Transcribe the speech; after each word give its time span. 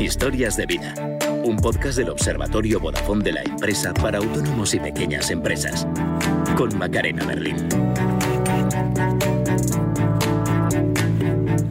Historias 0.00 0.56
de 0.56 0.66
vida. 0.66 0.94
Un 1.44 1.56
podcast 1.56 1.98
del 1.98 2.10
Observatorio 2.10 2.78
Vodafone 2.78 3.24
de 3.24 3.32
la 3.32 3.42
empresa 3.42 3.92
para 3.94 4.18
autónomos 4.18 4.74
y 4.74 4.78
pequeñas 4.78 5.30
empresas. 5.30 5.86
Con 6.56 6.76
Macarena 6.78 7.24
Berlín. 7.24 7.68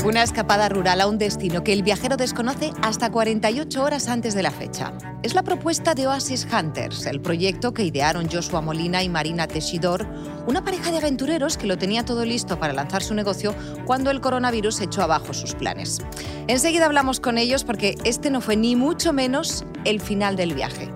Una 0.05 0.21
escapada 0.21 0.69
rural 0.69 1.01
a 1.01 1.07
un 1.07 1.17
destino 1.17 1.63
que 1.63 1.73
el 1.73 1.81
viajero 1.81 2.15
desconoce 2.15 2.69
hasta 2.83 3.11
48 3.11 3.83
horas 3.83 4.07
antes 4.07 4.35
de 4.35 4.43
la 4.43 4.51
fecha. 4.51 4.93
Es 5.23 5.33
la 5.33 5.41
propuesta 5.41 5.95
de 5.95 6.05
Oasis 6.05 6.45
Hunters, 6.45 7.07
el 7.07 7.21
proyecto 7.21 7.73
que 7.73 7.85
idearon 7.85 8.29
Joshua 8.31 8.61
Molina 8.61 9.01
y 9.01 9.09
Marina 9.09 9.47
Teixidor, 9.47 10.05
una 10.45 10.63
pareja 10.63 10.91
de 10.91 10.99
aventureros 10.99 11.57
que 11.57 11.65
lo 11.65 11.79
tenía 11.79 12.05
todo 12.05 12.23
listo 12.23 12.59
para 12.59 12.71
lanzar 12.71 13.01
su 13.01 13.15
negocio 13.15 13.55
cuando 13.87 14.11
el 14.11 14.21
coronavirus 14.21 14.81
echó 14.81 15.01
abajo 15.01 15.33
sus 15.33 15.55
planes. 15.55 15.97
Enseguida 16.45 16.85
hablamos 16.85 17.19
con 17.19 17.39
ellos 17.39 17.63
porque 17.63 17.95
este 18.03 18.29
no 18.29 18.41
fue 18.41 18.57
ni 18.57 18.75
mucho 18.75 19.11
menos 19.11 19.65
el 19.85 19.99
final 19.99 20.35
del 20.35 20.53
viaje. 20.53 20.87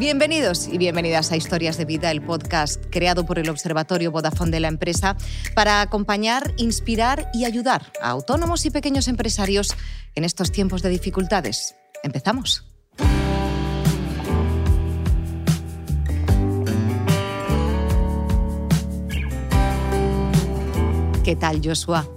Bienvenidos 0.00 0.66
y 0.66 0.78
bienvenidas 0.78 1.30
a 1.30 1.36
Historias 1.36 1.76
de 1.76 1.84
Vida, 1.84 2.10
el 2.10 2.22
podcast 2.22 2.82
creado 2.88 3.26
por 3.26 3.38
el 3.38 3.50
Observatorio 3.50 4.10
Vodafone 4.10 4.50
de 4.50 4.58
la 4.58 4.68
empresa 4.68 5.14
para 5.54 5.82
acompañar, 5.82 6.54
inspirar 6.56 7.30
y 7.34 7.44
ayudar 7.44 7.92
a 8.00 8.08
autónomos 8.08 8.64
y 8.64 8.70
pequeños 8.70 9.08
empresarios 9.08 9.74
en 10.14 10.24
estos 10.24 10.52
tiempos 10.52 10.80
de 10.80 10.88
dificultades. 10.88 11.74
Empezamos. 12.02 12.64
¿Qué 21.22 21.36
tal, 21.36 21.60
Joshua? 21.62 22.08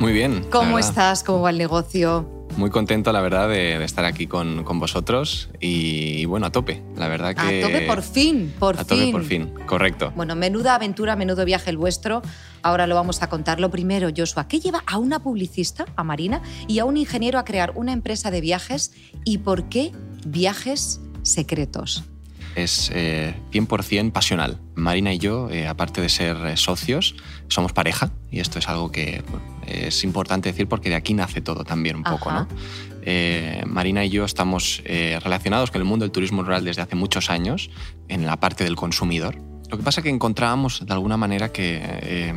Muy 0.00 0.12
bien. 0.12 0.48
¿Cómo 0.50 0.80
estás? 0.80 1.22
¿Cómo 1.22 1.42
va 1.42 1.50
el 1.50 1.58
negocio? 1.58 2.39
Muy 2.56 2.70
contento, 2.70 3.12
la 3.12 3.20
verdad, 3.20 3.48
de, 3.48 3.82
estar 3.84 4.04
aquí 4.04 4.26
con, 4.26 4.64
vosotros 4.78 5.48
y, 5.60 6.24
bueno, 6.24 6.46
a 6.46 6.50
tope, 6.50 6.82
la 6.96 7.08
verdad 7.08 7.34
que... 7.34 7.62
A 7.62 7.66
tope 7.66 7.86
por 7.86 8.02
fin, 8.02 8.52
por 8.58 8.76
fin. 8.76 8.80
A 8.80 8.86
tope 8.86 9.12
por 9.12 9.24
fin, 9.24 9.52
correcto. 9.66 10.12
Bueno, 10.14 10.36
menuda 10.36 10.74
aventura, 10.74 11.16
menudo 11.16 11.44
viaje 11.44 11.70
el 11.70 11.76
vuestro. 11.76 12.22
Ahora 12.62 12.86
lo 12.86 12.94
vamos 12.94 13.22
a 13.22 13.28
contar. 13.28 13.60
Lo 13.60 13.70
primero, 13.70 14.10
Joshua, 14.14 14.48
¿qué 14.48 14.60
lleva 14.60 14.82
a 14.86 14.98
una 14.98 15.20
publicista, 15.20 15.86
a 15.96 16.04
Marina, 16.04 16.42
y 16.68 16.78
a 16.78 16.84
un 16.84 16.96
ingeniero 16.96 17.38
a 17.38 17.44
crear 17.44 17.72
una 17.74 17.92
empresa 17.92 18.30
de 18.30 18.40
viajes 18.40 18.92
y 19.24 19.38
por 19.38 19.68
qué 19.68 19.92
viajes 20.26 21.00
secretos? 21.22 22.04
Es 22.54 22.90
100% 22.92 24.08
eh, 24.08 24.10
pasional. 24.10 24.60
Marina 24.74 25.12
y 25.12 25.18
yo, 25.18 25.50
eh, 25.50 25.66
aparte 25.66 26.00
de 26.00 26.08
ser 26.08 26.36
eh, 26.46 26.56
socios, 26.56 27.14
somos 27.48 27.72
pareja 27.72 28.10
y 28.30 28.40
esto 28.40 28.58
es 28.58 28.68
algo 28.68 28.90
que 28.90 29.22
es 29.66 30.04
importante 30.04 30.50
decir 30.50 30.68
porque 30.68 30.88
de 30.88 30.96
aquí 30.96 31.14
nace 31.14 31.40
todo 31.40 31.64
también 31.64 31.96
un 31.96 32.02
poco. 32.02 32.30
¿no? 32.32 32.48
Marina 33.66 34.04
y 34.04 34.10
yo 34.10 34.24
estamos 34.24 34.82
relacionados 34.84 35.70
con 35.70 35.80
el 35.80 35.86
mundo 35.86 36.04
del 36.04 36.12
turismo 36.12 36.42
rural 36.42 36.64
desde 36.64 36.82
hace 36.82 36.96
muchos 36.96 37.30
años 37.30 37.70
en 38.08 38.26
la 38.26 38.38
parte 38.38 38.64
del 38.64 38.76
consumidor. 38.76 39.36
Lo 39.70 39.78
que 39.78 39.84
pasa 39.84 40.00
es 40.00 40.04
que 40.04 40.10
encontrábamos 40.10 40.84
de 40.84 40.92
alguna 40.92 41.16
manera 41.16 41.50
que 41.52 42.34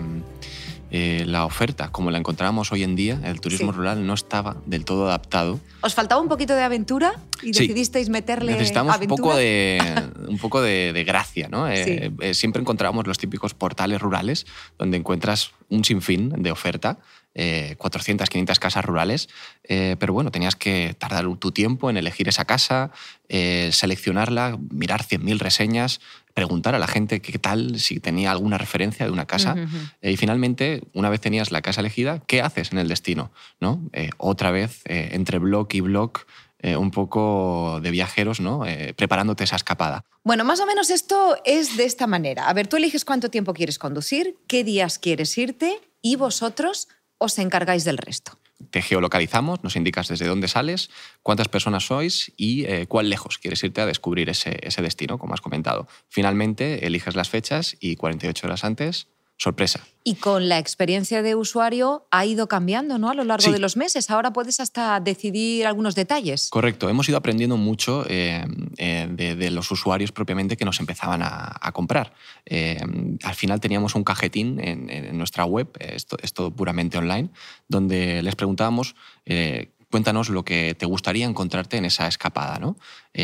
eh, 0.96 1.24
la 1.26 1.44
oferta, 1.46 1.92
como 1.92 2.12
la 2.12 2.20
encontramos 2.20 2.72
hoy 2.72 2.84
en 2.84 2.96
día, 2.96 3.20
el 3.24 3.42
turismo 3.42 3.72
rural 3.72 4.06
no 4.06 4.14
estaba 4.14 4.58
del 4.68 4.86
todo 4.86 5.08
adaptado. 5.08 5.60
¿Os 5.82 5.96
faltaba 5.96 6.22
un 6.22 6.28
poquito 6.28 6.54
de 6.54 6.62
aventura 6.62 7.16
y 7.42 7.48
decidisteis 7.48 8.10
meterle 8.10 8.52
Necesitamos 8.52 8.94
aventura? 8.94 9.16
un 9.24 9.28
poco 9.30 9.36
de, 9.36 10.04
un 10.28 10.38
poco 10.38 10.62
de, 10.62 11.04
gracia. 11.04 11.50
¿no? 11.50 11.68
Eh, 11.68 12.12
eh, 12.22 12.34
siempre 12.36 12.62
encontrábamos 12.62 13.08
los 13.08 13.18
típicos 13.18 13.56
portales 13.56 14.00
rurales 14.00 14.46
donde 14.78 14.98
encuentras 14.98 15.54
un 15.70 15.84
sinfín 15.84 16.30
de 16.44 16.52
oferta 16.52 17.00
400, 17.36 18.30
500 18.30 18.60
casas 18.60 18.86
rurales, 18.86 19.28
pero 19.64 20.14
bueno, 20.14 20.30
tenías 20.30 20.56
que 20.56 20.96
tardar 21.00 21.26
tu 21.38 21.52
tiempo 21.52 21.90
en 21.90 21.98
elegir 21.98 22.30
esa 22.30 22.46
casa, 22.46 22.92
seleccionarla, 23.28 24.60
mirar 24.70 25.04
100.000 25.04 25.40
reseñas, 25.40 26.00
preguntar 26.34 26.76
a 26.76 26.80
la 26.80 26.88
gente 26.88 27.22
qué 27.22 27.38
tal, 27.40 27.80
si 27.80 28.00
tenía 28.00 28.32
alguna 28.32 28.58
referencia 28.58 29.06
de 29.06 29.12
una 29.12 29.26
casa. 29.26 29.56
Eh, 30.02 30.12
y 30.12 30.18
finalmente, 30.18 30.82
una 30.94 31.10
vez 31.10 31.22
tenías 31.22 31.52
la 31.52 31.62
casa 31.62 31.82
elegida, 31.82 32.22
¿qué 32.28 32.42
haces 32.42 32.72
en 32.72 32.80
el 32.80 32.88
destino? 32.88 33.32
¿No? 33.60 33.82
Eh, 33.94 34.10
otra 34.18 34.52
vez, 34.52 34.82
eh, 34.86 35.10
entre 35.14 35.38
blog 35.38 35.68
y 35.74 35.82
blog, 35.82 36.20
un 36.78 36.92
poco 36.92 37.82
de 37.84 37.92
viajeros, 37.92 38.40
¿no? 38.40 38.64
preparándote 38.96 39.44
esa 39.44 39.58
escapada. 39.58 40.06
Bueno, 40.24 40.46
más 40.46 40.62
o 40.62 40.66
menos 40.66 40.92
esto 40.92 41.36
es 41.44 41.76
de 41.76 41.84
esta 41.84 42.08
manera. 42.08 42.48
A 42.48 42.54
ver, 42.54 42.68
tú 42.68 42.78
eliges 42.78 43.04
cuánto 43.04 43.30
tiempo 43.30 43.54
quieres 43.54 43.78
conducir, 43.78 44.38
qué 44.48 44.64
días 44.64 44.98
quieres 44.98 45.38
irte 45.38 45.82
y 46.02 46.16
vosotros 46.16 46.88
os 47.18 47.38
encargáis 47.38 47.84
del 47.84 47.98
resto 47.98 48.40
te 48.70 48.82
geolocalizamos, 48.82 49.64
nos 49.64 49.76
indicas 49.76 50.08
desde 50.08 50.28
dónde 50.28 50.48
sales, 50.48 50.90
cuántas 51.22 51.48
personas 51.48 51.86
sois 51.86 52.32
y 52.38 52.66
eh, 52.66 52.88
cuán 52.88 53.10
lejos 53.10 53.38
quieres 53.38 53.64
irte 53.64 53.82
a 53.82 53.86
descubrir 53.86 54.30
ese, 54.30 54.60
ese 54.62 54.82
destino, 54.82 55.18
como 55.18 55.34
has 55.34 55.42
comentado. 55.42 55.88
Finalmente, 56.10 56.86
eliges 56.86 57.16
las 57.16 57.30
fechas 57.30 57.78
y 57.80 57.96
48 57.96 58.48
horas 58.48 58.64
antes 58.64 59.08
sorpresa. 59.38 59.82
Y 60.06 60.16
con 60.16 60.50
la 60.50 60.60
experiencia 60.60 61.22
de 61.22 61.36
usuario 61.36 62.08
ha 62.12 62.26
ido 62.26 62.48
cambiando 62.48 62.98
¿no? 62.98 63.10
a 63.10 63.14
lo 63.14 63.24
largo 63.24 63.52
de 63.52 63.60
los 63.60 63.78
meses. 63.78 64.10
Ahora 64.10 64.34
puedes 64.34 64.60
hasta 64.60 65.00
decidir 65.00 65.66
algunos 65.66 65.96
detalles. 65.96 66.50
Correcto. 66.50 66.90
Hemos 66.90 67.08
ido 67.08 67.18
aprendiendo 67.18 67.56
mucho 67.56 68.06
eh, 68.10 68.44
eh, 68.78 69.08
de, 69.10 69.52
los 69.52 69.72
usuarios 69.72 70.12
propiamente 70.12 70.58
que 70.58 70.66
nos 70.66 70.80
empezaban 70.82 71.22
a, 71.24 71.72
comprar. 71.74 72.14
Eh, 72.46 72.78
al 73.24 73.36
final 73.36 73.62
teníamos 73.62 73.96
un 73.96 74.04
cajetín 74.04 74.60
en, 74.60 75.18
nuestra 75.18 75.46
web, 75.46 75.70
esto 75.80 76.18
es 76.22 76.34
todo 76.34 76.52
puramente 76.52 76.98
online, 76.98 77.30
donde 77.68 78.22
les 78.22 78.36
preguntábamos 78.36 78.96
cuéntanos 79.90 80.30
lo 80.30 80.44
que 80.44 80.74
te 80.74 80.88
gustaría 80.88 81.26
encontrarte 81.26 81.78
en 81.78 81.86
esa 81.86 82.08
escapada. 82.08 82.60
¿no? 82.60 82.78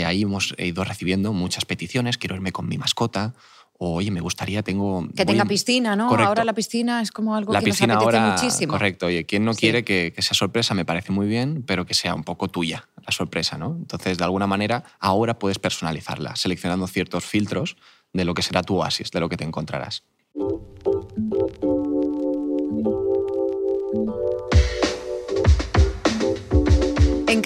ahí 0.06 0.22
hemos 0.22 0.54
ido 0.58 0.84
recibiendo 0.84 1.34
muchas 1.34 1.66
peticiones, 1.66 2.18
quiero 2.18 2.36
irme 2.36 2.52
con 2.52 2.68
mi 2.68 2.78
mascota, 2.78 3.34
oye, 3.80 4.12
me 4.12 4.20
gustaría, 4.20 4.62
tengo... 4.62 5.08
Que 5.16 5.26
tenga 5.26 5.46
piscina, 5.46 5.96
¿no? 5.96 6.10
Ahora 6.10 6.44
la 6.44 6.54
piscina 6.54 7.02
es 7.02 7.12
como 7.12 7.34
algo 7.34 7.54
la 7.54 7.60
que 7.60 7.66
piscina 7.66 7.96
nos 7.96 8.04
ahora, 8.04 8.32
muchísimo. 8.32 8.74
Correcto, 8.74 9.06
oye, 9.06 9.26
¿quién 9.26 9.46
no 9.46 9.54
quiere 9.54 9.84
que, 9.86 10.12
que, 10.14 10.22
sea 10.22 10.34
sorpresa? 10.34 10.74
Me 10.74 10.84
parece 10.84 11.14
muy 11.14 11.28
bien, 11.28 11.64
pero 11.66 11.86
que 11.86 11.94
sea 11.94 12.14
un 12.14 12.24
poco 12.24 12.50
tuya 12.50 12.90
la 13.06 13.12
sorpresa, 13.12 13.58
¿no? 13.58 13.78
Entonces, 13.80 14.18
de 14.18 14.24
alguna 14.24 14.48
manera, 14.48 14.84
ahora 15.00 15.40
puedes 15.40 15.60
personalizarla, 15.60 16.36
seleccionando 16.36 16.88
ciertos 16.88 17.24
filtros 17.24 17.78
de 18.12 18.26
lo 18.26 18.34
que 18.34 18.42
será 18.42 18.64
tu 18.64 18.76
oasis, 18.76 19.12
de 19.12 19.20
lo 19.22 19.30
que 19.30 19.38
te 19.38 19.46
encontrarás. 19.46 20.04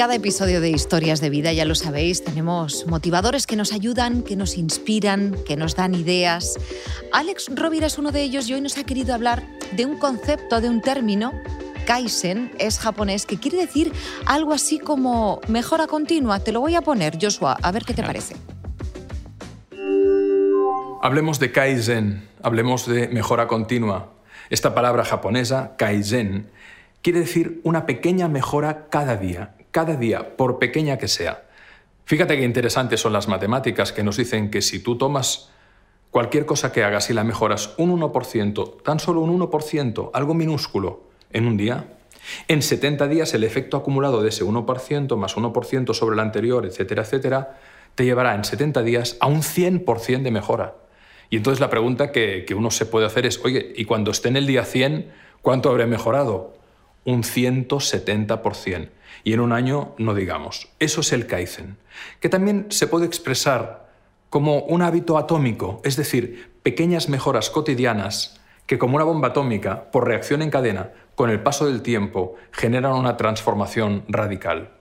Cada 0.04 0.16
episodio 0.16 0.60
de 0.60 0.70
Historias 0.70 1.22
de 1.22 1.30
Vida, 1.30 1.54
ya 1.54 1.64
lo 1.64 1.76
sabéis, 1.76 2.26
tenemos 2.26 2.86
motivadores 2.88 3.48
que 3.48 3.56
nos 3.56 3.72
ayudan, 3.72 4.22
que 4.22 4.36
nos 4.36 4.58
inspiran, 4.58 5.34
que 5.48 5.56
nos 5.56 5.78
dan 5.78 5.96
ideas. 5.96 6.60
Alex 7.14 7.50
Rovira 7.56 7.88
es 7.88 7.98
uno 7.98 8.12
de 8.12 8.22
ellos 8.22 8.50
y 8.50 8.54
hoy 8.54 8.60
nos 8.60 8.78
ha 8.78 8.84
querido 8.84 9.14
hablar 9.14 9.48
de 9.78 9.86
un 9.86 9.98
concepto, 9.98 10.60
de 10.60 10.68
un 10.68 10.82
término. 10.82 11.32
Kaizen 11.86 12.52
es 12.60 12.80
japonés, 12.80 13.26
que 13.26 13.38
quiere 13.38 13.60
decir 13.60 13.94
algo 14.26 14.52
así 14.52 14.78
como 14.78 15.40
mejora 15.48 15.88
continua. 15.88 16.42
Te 16.42 16.52
lo 16.52 16.60
voy 16.60 16.76
a 16.76 16.82
poner, 16.82 17.18
Joshua, 17.18 17.58
a 17.62 17.72
ver 17.72 17.86
qué 17.86 17.94
te 17.94 18.04
parece. 18.04 18.36
Hablemos 21.02 21.40
de 21.40 21.54
Kaizen, 21.54 22.28
hablemos 22.42 22.88
de 22.88 23.08
mejora 23.08 23.48
continua. 23.48 24.12
Esta 24.50 24.76
palabra 24.76 25.06
japonesa, 25.06 25.78
Kaizen, 25.78 26.50
quiere 27.02 27.22
decir 27.22 27.62
una 27.64 27.86
pequeña 27.86 28.28
mejora 28.28 28.90
cada 28.90 29.16
día, 29.16 29.56
cada 29.74 29.96
día, 29.96 30.38
por 30.38 30.60
pequeña 30.60 31.00
que 31.00 31.08
sea. 31.08 31.46
Fíjate 32.06 32.38
qué 32.38 32.44
interesantes 32.44 33.02
son 33.02 33.12
las 33.12 33.28
matemáticas 33.28 33.92
que 33.92 34.04
nos 34.04 34.18
dicen 34.18 34.52
que 34.52 34.62
si 34.62 34.80
tú 34.80 35.00
tomas 35.00 35.50
cualquier 36.12 36.46
cosa 36.46 36.72
que 36.72 36.84
hagas 36.84 37.10
y 37.10 37.14
la 37.14 37.24
mejoras 37.24 37.74
un 37.78 38.00
1%, 38.00 38.84
tan 38.84 39.00
solo 39.00 39.22
un 39.22 39.40
1%, 39.40 40.12
algo 40.14 40.34
minúsculo, 40.36 41.10
en 41.32 41.48
un 41.48 41.58
día, 41.58 41.88
en 42.48 42.62
70 42.62 43.08
días 43.08 43.34
el 43.34 43.44
efecto 43.44 43.76
acumulado 43.76 44.22
de 44.22 44.30
ese 44.30 44.46
1% 44.46 45.16
más 45.18 45.36
1% 45.36 45.94
sobre 45.96 46.14
el 46.14 46.20
anterior, 46.20 46.68
etcétera, 46.68 47.02
etcétera, 47.02 47.60
te 47.96 48.06
llevará 48.06 48.36
en 48.36 48.44
70 48.44 48.84
días 48.84 49.18
a 49.22 49.26
un 49.26 49.42
100% 49.42 50.22
de 50.22 50.30
mejora. 50.30 50.76
Y 51.32 51.38
entonces 51.38 51.60
la 51.60 51.72
pregunta 51.72 52.12
que, 52.12 52.46
uno 52.56 52.70
se 52.70 52.86
puede 52.86 53.08
hacer 53.08 53.26
es, 53.26 53.44
oye, 53.44 53.74
¿y 53.76 53.86
cuando 53.86 54.12
esté 54.12 54.30
en 54.30 54.38
el 54.38 54.46
día 54.46 54.66
100, 54.66 55.12
cuánto 55.42 55.72
habré 55.72 55.88
mejorado? 55.88 56.54
Un 57.06 57.24
170% 57.24 58.90
y 59.24 59.34
en 59.34 59.40
un 59.40 59.52
año 59.52 59.94
no 59.98 60.14
digamos. 60.14 60.70
Eso 60.80 61.02
es 61.02 61.14
el 61.14 61.28
Kaizen, 61.28 61.78
que 62.20 62.30
también 62.30 62.68
se 62.70 62.88
puede 62.88 63.06
expresar 63.06 63.90
como 64.30 64.60
un 64.60 64.82
hábito 64.82 65.18
atómico, 65.18 65.82
es 65.84 65.96
decir, 65.96 66.52
pequeñas 66.64 67.10
mejoras 67.10 67.50
cotidianas 67.50 68.40
que 68.66 68.78
como 68.78 68.96
una 68.96 69.04
bomba 69.04 69.30
atómica, 69.30 69.92
por 69.92 70.08
reacción 70.08 70.42
en 70.42 70.50
cadena, 70.50 70.92
con 71.16 71.30
el 71.30 71.42
paso 71.42 71.66
del 71.66 71.82
tiempo, 71.82 72.36
generan 72.52 72.94
una 72.94 73.18
transformación 73.18 74.06
radical. 74.08 74.72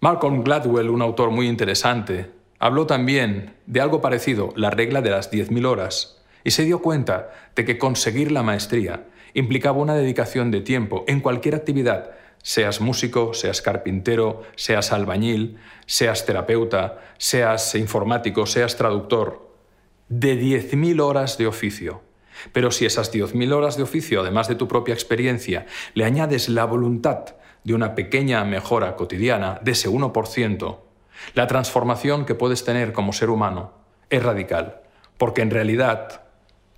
Malcolm 0.00 0.44
Gladwell, 0.44 0.90
un 0.90 1.02
autor 1.02 1.30
muy 1.30 1.48
interesante, 1.48 2.30
habló 2.58 2.86
también 2.86 3.54
de 3.66 3.80
algo 3.80 4.00
parecido, 4.00 4.52
la 4.56 4.70
regla 4.70 5.02
de 5.02 5.10
las 5.10 5.32
10.000 5.32 5.66
horas, 5.66 6.22
y 6.44 6.52
se 6.52 6.64
dio 6.64 6.80
cuenta 6.80 7.30
de 7.56 7.64
que 7.64 7.78
conseguir 7.78 8.30
la 8.30 8.42
maestría 8.42 9.06
implicaba 9.34 9.78
una 9.78 9.94
dedicación 9.94 10.50
de 10.50 10.60
tiempo 10.60 11.04
en 11.08 11.20
cualquier 11.20 11.56
actividad, 11.56 12.12
seas 12.46 12.80
músico, 12.80 13.34
seas 13.34 13.60
carpintero, 13.60 14.44
seas 14.54 14.92
albañil, 14.92 15.58
seas 15.84 16.26
terapeuta, 16.26 17.00
seas 17.18 17.74
informático, 17.74 18.46
seas 18.46 18.76
traductor, 18.76 19.50
de 20.08 20.40
10.000 20.40 21.00
horas 21.00 21.38
de 21.38 21.48
oficio. 21.48 22.02
Pero 22.52 22.70
si 22.70 22.86
esas 22.86 23.12
10.000 23.12 23.52
horas 23.52 23.76
de 23.76 23.82
oficio, 23.82 24.20
además 24.20 24.46
de 24.46 24.54
tu 24.54 24.68
propia 24.68 24.94
experiencia, 24.94 25.66
le 25.94 26.04
añades 26.04 26.48
la 26.48 26.64
voluntad 26.66 27.34
de 27.64 27.74
una 27.74 27.96
pequeña 27.96 28.44
mejora 28.44 28.94
cotidiana, 28.94 29.58
de 29.62 29.72
ese 29.72 29.90
1%, 29.90 30.78
la 31.34 31.48
transformación 31.48 32.26
que 32.26 32.36
puedes 32.36 32.62
tener 32.62 32.92
como 32.92 33.12
ser 33.12 33.28
humano 33.28 33.72
es 34.08 34.22
radical. 34.22 34.82
Porque 35.18 35.42
en 35.42 35.50
realidad, 35.50 36.22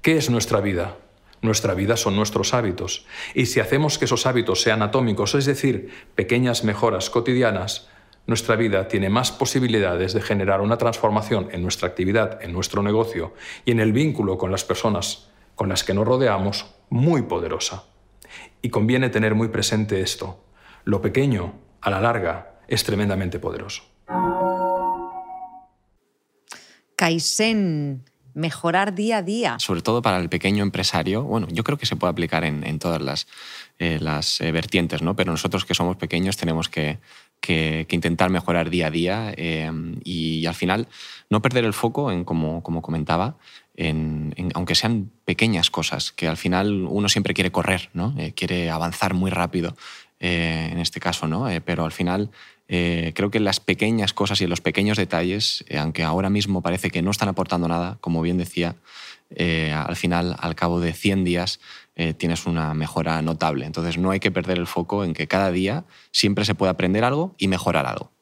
¿qué 0.00 0.17
es 0.17 0.31
nuestra 0.31 0.62
vida? 0.62 0.97
Nuestra 1.40 1.75
vida 1.75 1.96
son 1.96 2.17
nuestros 2.17 2.55
hábitos. 2.55 3.06
Y 3.35 3.46
si 3.46 3.61
hacemos 3.61 3.99
que 3.99 4.06
esos 4.06 4.26
hábitos 4.26 4.62
sean 4.62 4.82
atómicos, 4.82 5.35
es 5.35 5.46
decir, 5.46 5.90
pequeñas 6.14 6.64
mejoras 6.64 7.11
cotidianas, 7.11 7.88
nuestra 8.26 8.56
vida 8.56 8.88
tiene 8.88 9.08
más 9.08 9.32
posibilidades 9.32 10.12
de 10.12 10.20
generar 10.20 10.61
una 10.61 10.76
transformación 10.76 11.49
en 11.52 11.62
nuestra 11.62 11.88
actividad, 11.88 12.43
en 12.43 12.52
nuestro 12.52 12.82
negocio 12.82 13.32
y 13.64 13.70
en 13.70 13.81
el 13.81 13.93
vínculo 13.93 14.37
con 14.37 14.50
las 14.50 14.64
personas 14.64 15.31
con 15.55 15.69
las 15.69 15.82
que 15.82 15.94
nos 15.94 16.06
rodeamos 16.06 16.67
muy 16.88 17.23
poderosa. 17.23 17.85
Y 18.62 18.70
conviene 18.70 19.08
tener 19.08 19.35
muy 19.35 19.49
presente 19.49 20.00
esto. 20.00 20.44
Lo 20.85 21.00
pequeño, 21.00 21.55
a 21.81 21.90
la 21.90 22.00
larga, 22.00 22.61
es 22.69 22.85
tremendamente 22.85 23.38
poderoso. 23.38 23.82
Kaizen, 26.94 28.05
mejorar 28.38 28.94
día 28.94 29.19
a 29.19 29.23
día. 29.23 29.56
Sobre 29.58 29.82
todo 29.82 30.00
para 30.00 30.19
el 30.19 30.29
pequeño 30.29 30.62
empresario, 30.62 31.25
bueno, 31.25 31.49
yo 31.50 31.64
creo 31.64 31.76
que 31.76 31.87
se 31.87 31.96
puede 31.96 32.12
aplicar 32.12 32.44
en, 32.44 32.79
todas 32.79 33.02
las, 33.02 33.26
eh, 33.79 33.99
las 34.00 34.40
eh, 34.40 34.52
vertientes, 34.52 35.02
¿no? 35.02 35.17
Pero 35.17 35.32
nosotros 35.32 35.64
que 35.64 35.75
somos 35.75 35.96
pequeños 35.96 36.37
tenemos 36.37 36.69
que, 36.69 36.99
intentar 37.90 38.31
mejorar 38.31 38.70
día 38.70 38.87
a 38.87 38.90
día 38.90 39.35
eh, 39.37 39.70
y, 40.05 40.46
al 40.46 40.55
final 40.55 40.87
no 41.31 41.43
perder 41.43 41.64
el 41.64 41.73
foco 41.73 42.12
en, 42.12 42.25
como, 42.25 42.62
como 42.62 42.81
comentaba, 42.81 43.37
en, 43.75 44.35
aunque 44.55 44.75
sean 44.75 45.11
pequeñas 45.25 45.70
cosas, 45.70 46.12
que 46.12 46.29
al 46.29 46.37
final 46.37 46.87
uno 46.88 47.08
siempre 47.08 47.35
quiere 47.35 47.50
correr, 47.50 47.90
¿no? 47.93 48.14
quiere 48.35 48.70
avanzar 48.70 49.14
muy 49.14 49.31
rápido 49.31 49.76
en 50.20 50.79
este 50.79 50.99
caso, 50.99 51.29
¿no? 51.29 51.46
pero 51.64 51.85
al 51.85 51.93
final 51.93 52.31
eh, 52.69 53.12
creo 53.15 53.31
que 53.31 53.41
las 53.41 53.61
pequeñas 53.61 54.12
cosas 54.12 54.41
y 54.43 54.47
los 54.47 54.61
pequeños 54.61 54.99
detalles, 54.99 55.65
eh, 55.69 55.79
aunque 55.79 56.03
ahora 56.03 56.29
mismo 56.29 56.61
parece 56.62 56.91
que 56.91 57.00
no 57.00 57.11
están 57.11 57.31
aportando 57.31 57.67
nada, 57.67 57.97
como 58.03 58.20
bien 58.20 58.37
decía, 58.37 58.76
eh, 59.31 59.73
al 59.73 59.97
final, 59.97 60.37
al 60.38 60.55
cabo 60.55 60.79
de 60.79 60.93
100 60.93 61.25
días, 61.25 61.61
tienes 62.17 62.47
una 62.47 62.75
mejora 62.75 63.20
notable. 63.23 63.67
Entonces 63.67 63.99
no 63.99 64.12
hay 64.12 64.20
que 64.20 64.31
perder 64.31 64.56
el 64.59 64.69
foco 64.69 65.03
en 65.03 65.15
que 65.15 65.26
cada 65.26 65.50
día 65.50 65.82
siempre 66.12 66.44
se 66.44 66.55
puede 66.55 66.70
aprender 66.70 67.03
algo 67.03 67.35
y 67.38 67.49
mejorar 67.49 67.87
algo. 67.87 68.12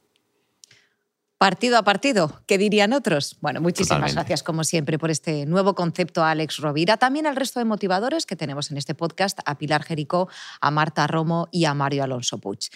Partido 1.37 1.77
a 1.77 1.83
partido, 1.83 2.41
¿qué 2.47 2.57
dirían 2.57 2.95
otros? 2.95 3.37
Bueno, 3.43 3.61
muchísimas 3.61 4.15
gracias 4.15 4.43
como 4.43 4.65
siempre 4.65 4.99
por 4.99 5.11
este 5.11 5.45
nuevo 5.45 5.75
concepto 5.75 6.25
a 6.25 6.31
Alex 6.31 6.57
Rovira, 6.57 6.97
también 6.97 7.27
al 7.27 7.37
resto 7.37 7.61
de 7.61 7.67
motivadores 7.67 8.25
que 8.25 8.37
tenemos 8.37 8.71
en 8.71 8.79
este 8.79 8.95
podcast, 8.95 9.41
a 9.45 9.59
Pilar 9.59 9.83
Jericó, 9.83 10.31
a 10.63 10.71
Marta 10.71 11.07
Romo 11.07 11.51
y 11.53 11.67
a 11.67 11.75
Mario 11.75 12.05
Alonso 12.05 12.39
Puig. 12.39 12.71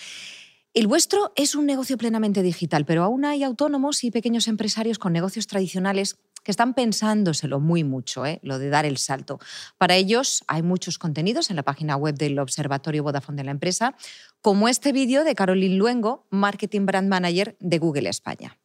El 0.73 0.87
vuestro 0.87 1.33
es 1.35 1.57
un 1.57 1.67
negocio 1.67 1.99
plenamente 1.99 2.43
digital, 2.43 2.85
pero 2.85 3.03
aún 3.03 3.25
hay 3.25 3.43
autónomos 3.43 4.05
y 4.05 4.13
pequeños 4.13 4.47
empresarios 4.47 5.01
con 5.01 5.13
negocios 5.13 5.49
tradicionales 5.49 6.17
que 6.45 6.53
están 6.53 6.75
pensándoselo 6.75 7.59
muy 7.59 7.83
mucho, 7.83 8.25
¿eh? 8.25 8.39
lo 8.45 8.61
de 8.61 8.69
dar 8.69 8.87
el 8.87 8.97
salto. 8.97 9.41
Para 9.79 9.97
ellos 9.97 10.45
hay 10.47 10.63
muchos 10.63 10.97
contenidos 10.97 11.51
en 11.51 11.57
la 11.57 11.65
página 11.65 11.97
web 11.97 12.15
del 12.15 12.39
Observatorio 12.39 13.03
Vodafone 13.03 13.39
de 13.39 13.45
la 13.45 13.51
empresa, 13.51 13.97
como 14.43 14.69
este 14.69 14.93
vídeo 14.93 15.25
de 15.25 15.35
Caroline 15.35 15.75
Luengo, 15.75 16.29
Marketing 16.31 16.87
Brand 16.87 17.09
Manager 17.09 17.57
de 17.59 17.79
Google 17.81 18.09
España. 18.09 18.57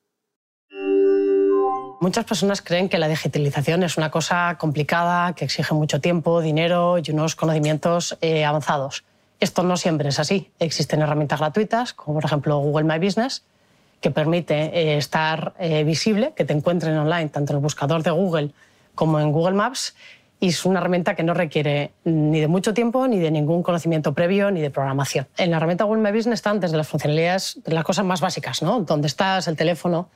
Muchas 2.01 2.25
personas 2.25 2.61
creen 2.61 2.87
que 2.87 2.99
la 2.99 3.07
digitalización 3.07 3.81
es 3.81 3.97
una 3.97 4.11
cosa 4.11 4.57
complicada, 4.59 5.33
que 5.33 5.45
exige 5.45 5.73
mucho 5.73 5.99
tiempo, 5.99 6.39
dinero 6.39 6.99
y 7.03 7.09
unos 7.09 7.35
conocimientos 7.35 8.15
eh, 8.21 8.45
avanzados. 8.45 9.03
Esto 9.39 9.63
no 9.63 9.77
siempre 9.77 10.09
es 10.09 10.19
así. 10.19 10.51
Existen 10.59 11.01
herramientas 11.01 11.39
gratuitas, 11.39 11.93
como 11.93 12.15
por 12.15 12.25
ejemplo 12.25 12.57
Google 12.59 12.85
My 12.85 13.03
Business, 13.03 13.43
que 14.01 14.11
permite 14.11 14.53
eh, 14.55 14.97
estar 14.97 15.53
eh, 15.59 15.83
visible, 15.83 16.33
que 16.35 16.45
te 16.45 16.53
encuentren 16.53 16.97
online 16.97 17.29
tanto 17.29 17.53
en 17.53 17.57
el 17.57 17.63
buscador 17.63 18.03
de 18.03 18.11
Google 18.11 18.51
como 18.93 19.19
en 19.19 19.31
Google 19.31 19.55
Maps. 19.55 19.95
Y 20.39 20.49
es 20.49 20.65
una 20.65 20.79
herramienta 20.79 21.15
que 21.15 21.23
no 21.23 21.33
requiere 21.33 21.91
ni 22.03 22.39
de 22.39 22.47
mucho 22.47 22.73
tiempo, 22.73 23.07
ni 23.07 23.19
de 23.19 23.31
ningún 23.31 23.63
conocimiento 23.63 24.13
previo, 24.13 24.51
ni 24.51 24.61
de 24.61 24.69
programación. 24.69 25.27
En 25.37 25.49
la 25.51 25.57
herramienta 25.57 25.85
Google 25.85 26.01
My 26.01 26.15
Business 26.15 26.39
están 26.39 26.59
desde 26.59 26.77
las 26.77 26.87
funcionalidades, 26.87 27.59
de 27.63 27.73
las 27.73 27.83
cosas 27.83 28.05
más 28.05 28.21
básicas, 28.21 28.61
¿no? 28.61 28.81
Dónde 28.81 29.07
estás, 29.07 29.47
el 29.47 29.55
teléfono, 29.55 30.09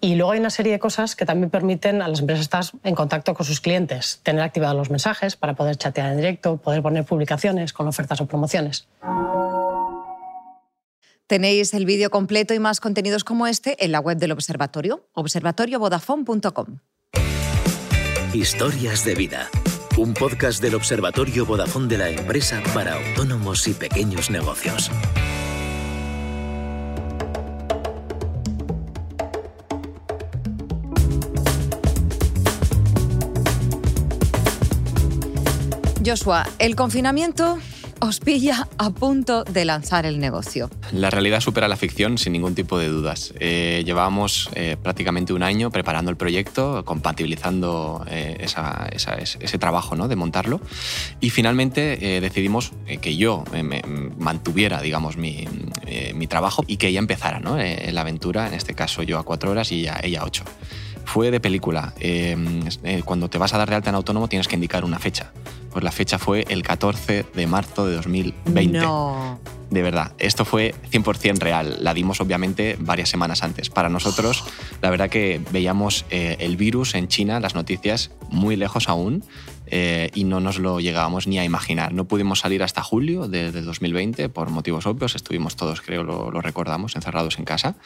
y 0.00 0.14
luego 0.14 0.32
hay 0.32 0.40
una 0.40 0.50
serie 0.50 0.72
de 0.72 0.78
cosas 0.78 1.16
que 1.16 1.26
también 1.26 1.50
permiten 1.50 2.02
a 2.02 2.08
las 2.08 2.20
empresas 2.20 2.42
estar 2.42 2.64
en 2.84 2.94
contacto 2.94 3.34
con 3.34 3.44
sus 3.44 3.60
clientes, 3.60 4.20
tener 4.22 4.42
activados 4.42 4.76
los 4.76 4.90
mensajes 4.90 5.36
para 5.36 5.54
poder 5.54 5.76
chatear 5.76 6.10
en 6.12 6.16
directo, 6.16 6.56
poder 6.56 6.82
poner 6.82 7.04
publicaciones 7.04 7.72
con 7.72 7.88
ofertas 7.88 8.20
o 8.20 8.26
promociones. 8.26 8.86
Tenéis 11.26 11.74
el 11.74 11.84
vídeo 11.84 12.10
completo 12.10 12.54
y 12.54 12.58
más 12.58 12.80
contenidos 12.80 13.22
como 13.22 13.46
este 13.46 13.84
en 13.84 13.92
la 13.92 14.00
web 14.00 14.16
del 14.16 14.32
observatorio, 14.32 15.06
observatoriovodafone.com. 15.12 16.78
Historias 18.32 19.04
de 19.04 19.14
vida. 19.14 19.50
Un 19.98 20.14
podcast 20.14 20.62
del 20.62 20.76
Observatorio 20.76 21.44
Vodafone 21.44 21.88
de 21.88 21.98
la 21.98 22.08
empresa 22.08 22.62
para 22.72 22.94
autónomos 22.94 23.66
y 23.66 23.74
pequeños 23.74 24.30
negocios. 24.30 24.90
Joshua, 36.08 36.46
el 36.58 36.74
confinamiento 36.74 37.58
os 38.00 38.20
pilla 38.20 38.66
a 38.78 38.88
punto 38.88 39.44
de 39.44 39.66
lanzar 39.66 40.06
el 40.06 40.18
negocio. 40.18 40.70
La 40.90 41.10
realidad 41.10 41.40
supera 41.40 41.68
la 41.68 41.76
ficción 41.76 42.16
sin 42.16 42.32
ningún 42.32 42.54
tipo 42.54 42.78
de 42.78 42.88
dudas. 42.88 43.34
Eh, 43.40 43.82
llevábamos 43.84 44.48
eh, 44.54 44.78
prácticamente 44.82 45.34
un 45.34 45.42
año 45.42 45.70
preparando 45.70 46.10
el 46.10 46.16
proyecto, 46.16 46.82
compatibilizando 46.86 48.06
eh, 48.08 48.38
ese 48.40 49.58
trabajo 49.58 49.96
¿no? 49.96 50.08
de 50.08 50.16
montarlo 50.16 50.62
y 51.20 51.28
finalmente 51.28 52.20
decidimos 52.22 52.72
que 53.02 53.16
yo 53.16 53.44
me 53.52 53.82
mantuviera 54.16 54.80
digamos, 54.80 55.18
mi, 55.18 55.46
trabajo 56.26 56.64
y 56.66 56.78
que 56.78 56.88
ella 56.88 57.00
empezara 57.00 57.38
¿no? 57.38 57.58
la 57.58 58.00
aventura, 58.00 58.46
en 58.46 58.54
este 58.54 58.72
caso 58.72 59.02
yo 59.02 59.18
a 59.18 59.24
cuatro 59.24 59.50
horas 59.50 59.72
y 59.72 59.80
ella, 59.80 60.00
ella 60.02 60.22
a 60.22 60.24
ocho 60.24 60.44
fue 61.04 61.30
de 61.30 61.40
película. 61.40 61.92
cuando 63.04 63.28
te 63.28 63.38
vas 63.38 63.52
a 63.52 63.58
dar 63.58 63.68
de 63.68 63.76
alta 63.76 63.90
en 63.90 63.96
autónomo 63.96 64.28
tienes 64.28 64.48
que 64.48 64.54
indicar 64.54 64.84
una 64.84 64.98
fecha. 64.98 65.32
Pues 65.70 65.84
la 65.84 65.92
fecha 65.92 66.18
fue 66.18 66.44
el 66.48 66.62
14 66.62 67.26
de 67.34 67.46
marzo 67.46 67.86
de 67.86 67.96
2020. 67.96 68.78
No. 68.78 69.38
De 69.70 69.82
verdad, 69.82 70.12
esto 70.18 70.44
fue 70.46 70.74
100% 70.90 71.38
real. 71.40 71.76
La 71.80 71.92
dimos 71.92 72.20
obviamente 72.20 72.76
varias 72.80 73.10
semanas 73.10 73.42
antes. 73.42 73.68
Para 73.68 73.90
nosotros, 73.90 74.44
la 74.80 74.90
verdad 74.90 75.10
que 75.10 75.42
veíamos 75.50 76.06
eh, 76.10 76.36
el 76.40 76.56
virus 76.56 76.94
en 76.94 77.08
China, 77.08 77.38
las 77.38 77.54
noticias, 77.54 78.10
muy 78.30 78.56
lejos 78.56 78.88
aún. 78.88 79.24
Eh, 79.70 80.10
y 80.14 80.24
no 80.24 80.40
nos 80.40 80.58
lo 80.58 80.80
llegábamos 80.80 81.26
ni 81.26 81.38
a 81.38 81.44
imaginar. 81.44 81.92
No 81.92 82.06
pudimos 82.06 82.40
salir 82.40 82.62
hasta 82.62 82.82
julio 82.82 83.28
de, 83.28 83.52
2020 83.52 84.28
por 84.28 84.50
motivos 84.50 84.86
obvios, 84.86 85.14
estuvimos 85.14 85.56
todos, 85.56 85.80
creo, 85.80 86.04
lo, 86.04 86.40
recordamos, 86.40 86.96
encerrados 86.96 87.38
en 87.38 87.44
casa. 87.44 87.76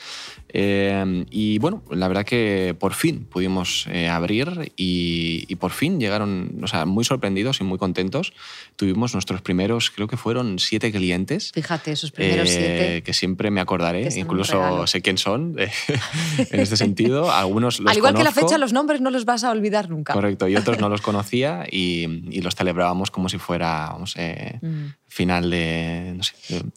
Eh, 0.48 1.24
y 1.30 1.58
bueno, 1.58 1.82
la 1.90 2.08
verdad 2.08 2.24
que 2.24 2.76
por 2.78 2.94
fin 2.94 3.24
pudimos 3.24 3.86
eh, 3.90 4.08
abrir 4.08 4.72
y, 4.76 5.54
por 5.56 5.70
fin 5.70 6.00
llegaron, 6.00 6.60
o 6.62 6.66
sea, 6.66 6.86
muy 6.86 7.04
sorprendidos 7.04 7.60
y 7.60 7.64
muy 7.64 7.78
contentos. 7.78 8.32
Tuvimos 8.76 9.14
nuestros 9.14 9.42
primeros, 9.42 9.90
creo 9.90 10.08
que 10.08 10.16
fueron 10.16 10.58
siete 10.58 10.90
clientes. 10.90 11.52
Fíjate, 11.52 11.92
esos 11.92 12.10
primeros 12.10 12.48
siete. 12.48 13.02
Que 13.02 13.12
siempre 13.12 13.50
me 13.50 13.60
acordaré, 13.60 14.08
incluso 14.16 14.86
sé 14.86 15.02
quién 15.02 15.18
son 15.18 15.56
en 16.38 16.60
este 16.60 16.76
sentido. 16.76 17.30
Algunos 17.30 17.80
los 17.80 17.90
Al 17.90 17.96
igual 17.96 18.14
que 18.14 18.24
la 18.24 18.32
fecha, 18.32 18.58
los 18.58 18.72
nombres 18.72 19.00
no 19.00 19.10
los 19.10 19.24
vas 19.24 19.44
a 19.44 19.50
olvidar 19.50 19.90
nunca. 19.90 20.12
Correcto, 20.12 20.48
y 20.48 20.56
otros 20.56 20.78
no 20.78 20.88
los 20.88 21.00
conocía 21.00 21.64
y, 21.72 22.40
los 22.42 22.54
celebrábamos 22.54 23.10
como 23.10 23.28
si 23.28 23.38
fuera 23.38 23.88
vamos, 23.92 24.14
eh, 24.18 24.58
mm. 24.60 24.86
final 25.08 25.50
de, 25.50 26.20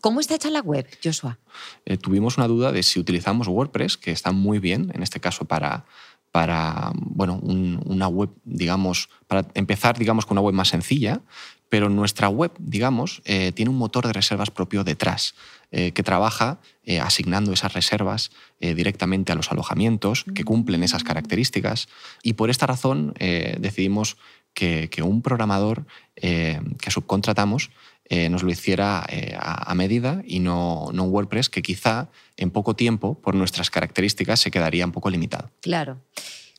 ¿Cómo 0.01 0.19
está 0.19 0.35
hecha 0.35 0.49
la 0.49 0.61
web, 0.61 0.87
Joshua? 1.03 1.37
Eh, 1.85 1.97
tuvimos 1.97 2.37
una 2.37 2.47
duda 2.47 2.71
de 2.71 2.81
si 2.81 2.99
utilizamos 2.99 3.47
WordPress, 3.47 3.97
que 3.97 4.11
está 4.11 4.31
muy 4.31 4.59
bien, 4.59 4.91
en 4.93 5.03
este 5.03 5.19
caso 5.19 5.45
para, 5.45 5.85
para 6.31 6.91
bueno, 6.95 7.39
una 7.43 8.07
web, 8.07 8.29
digamos, 8.45 9.09
para 9.27 9.47
empezar, 9.53 9.97
digamos, 9.97 10.25
con 10.25 10.37
una 10.37 10.45
web 10.45 10.55
más 10.55 10.69
sencilla, 10.69 11.21
pero 11.69 11.89
nuestra 11.89 12.29
web, 12.29 12.51
digamos, 12.60 13.22
eh, 13.25 13.51
tiene 13.53 13.72
un 13.72 13.77
motor 13.77 14.07
de 14.07 14.13
reservas 14.13 14.51
propio 14.51 14.84
detrás, 14.84 15.36
que 15.72 16.03
trabaja 16.03 16.60
asignando 17.01 17.51
esas 17.51 17.74
reservas 17.74 18.31
directamente 18.62 19.34
a 19.34 19.36
los 19.36 19.51
alojamientos 19.51 20.24
que 20.34 20.45
cumplen 20.45 20.84
esas 20.84 21.03
características. 21.03 21.89
Y 22.24 22.34
por 22.34 22.50
esta 22.50 22.65
razón 22.65 23.13
decidimos 23.17 24.15
que, 24.53 24.89
un 25.03 25.22
programador 25.22 25.86
que 26.15 26.62
subcontratamos 26.88 27.72
nos 28.10 28.43
lo 28.43 28.51
hiciera 28.51 29.05
a, 29.38 29.75
medida 29.75 30.22
y 30.25 30.39
no, 30.39 30.91
no 30.93 31.03
un 31.03 31.12
WordPress 31.12 31.50
que 31.50 31.62
quizá 31.62 32.07
en 32.38 32.51
poco 32.51 32.77
tiempo, 32.77 33.19
por 33.19 33.36
nuestras 33.36 33.69
características, 33.69 34.39
se 34.39 34.51
quedaría 34.51 34.86
un 34.86 34.93
poco 34.93 35.10
limitado. 35.10 35.51
Claro. 35.62 36.00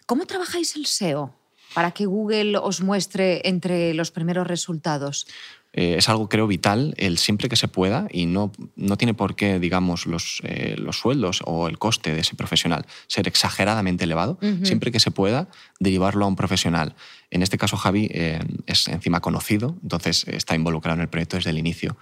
¿Cómo 0.06 0.26
trabajáis 0.26 0.76
el 0.76 0.84
SEO 0.86 1.34
para 1.76 1.90
que 1.90 2.06
Google 2.06 2.56
os 2.56 2.80
muestre 2.80 3.42
entre 3.44 3.92
los 3.92 4.10
primeros 4.10 4.46
resultados? 4.46 5.26
Eh, 5.74 5.96
es 5.98 6.08
algo, 6.08 6.26
creo, 6.26 6.46
vital 6.46 6.94
el 6.96 7.18
siempre 7.18 7.50
que 7.50 7.56
se 7.56 7.68
pueda 7.68 8.08
y 8.10 8.24
no, 8.24 8.50
no 8.76 8.96
tiene 8.96 9.12
por 9.12 9.36
qué, 9.36 9.58
digamos, 9.58 10.06
los, 10.06 10.40
eh, 10.44 10.74
los 10.78 10.98
sueldos 10.98 11.42
o 11.44 11.68
el 11.68 11.78
coste 11.78 12.14
de 12.14 12.20
ese 12.20 12.34
profesional 12.34 12.86
ser 13.08 13.28
exageradamente 13.28 14.04
elevado. 14.04 14.38
Siempre 14.62 14.90
que 14.90 15.00
se 15.00 15.10
pueda, 15.10 15.48
derivarlo 15.78 16.24
a 16.24 16.28
un 16.28 16.36
profesional. 16.36 16.94
En 17.30 17.42
este 17.42 17.58
caso, 17.58 17.76
Javi 17.76 18.08
eh, 18.10 18.40
es 18.66 18.88
encima 18.88 19.20
conocido, 19.20 19.76
entonces 19.82 20.24
está 20.28 20.54
involucrado 20.54 20.96
en 20.96 21.02
el 21.02 21.08
proyecto 21.08 21.36
desde 21.36 21.50
el 21.50 21.58
inicio. 21.58 21.98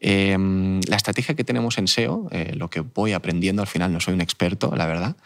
la 0.00 0.96
estrategia 0.96 1.34
que 1.34 1.42
tenemos 1.42 1.78
en 1.78 1.88
SEO, 1.88 2.28
lo 2.52 2.70
que 2.70 2.80
voy 2.80 3.12
aprendiendo, 3.12 3.60
al 3.60 3.68
final 3.68 3.92
no 3.92 3.98
soy 3.98 4.14
un 4.14 4.20
experto, 4.20 4.72
la 4.76 4.86
verdad, 4.86 5.16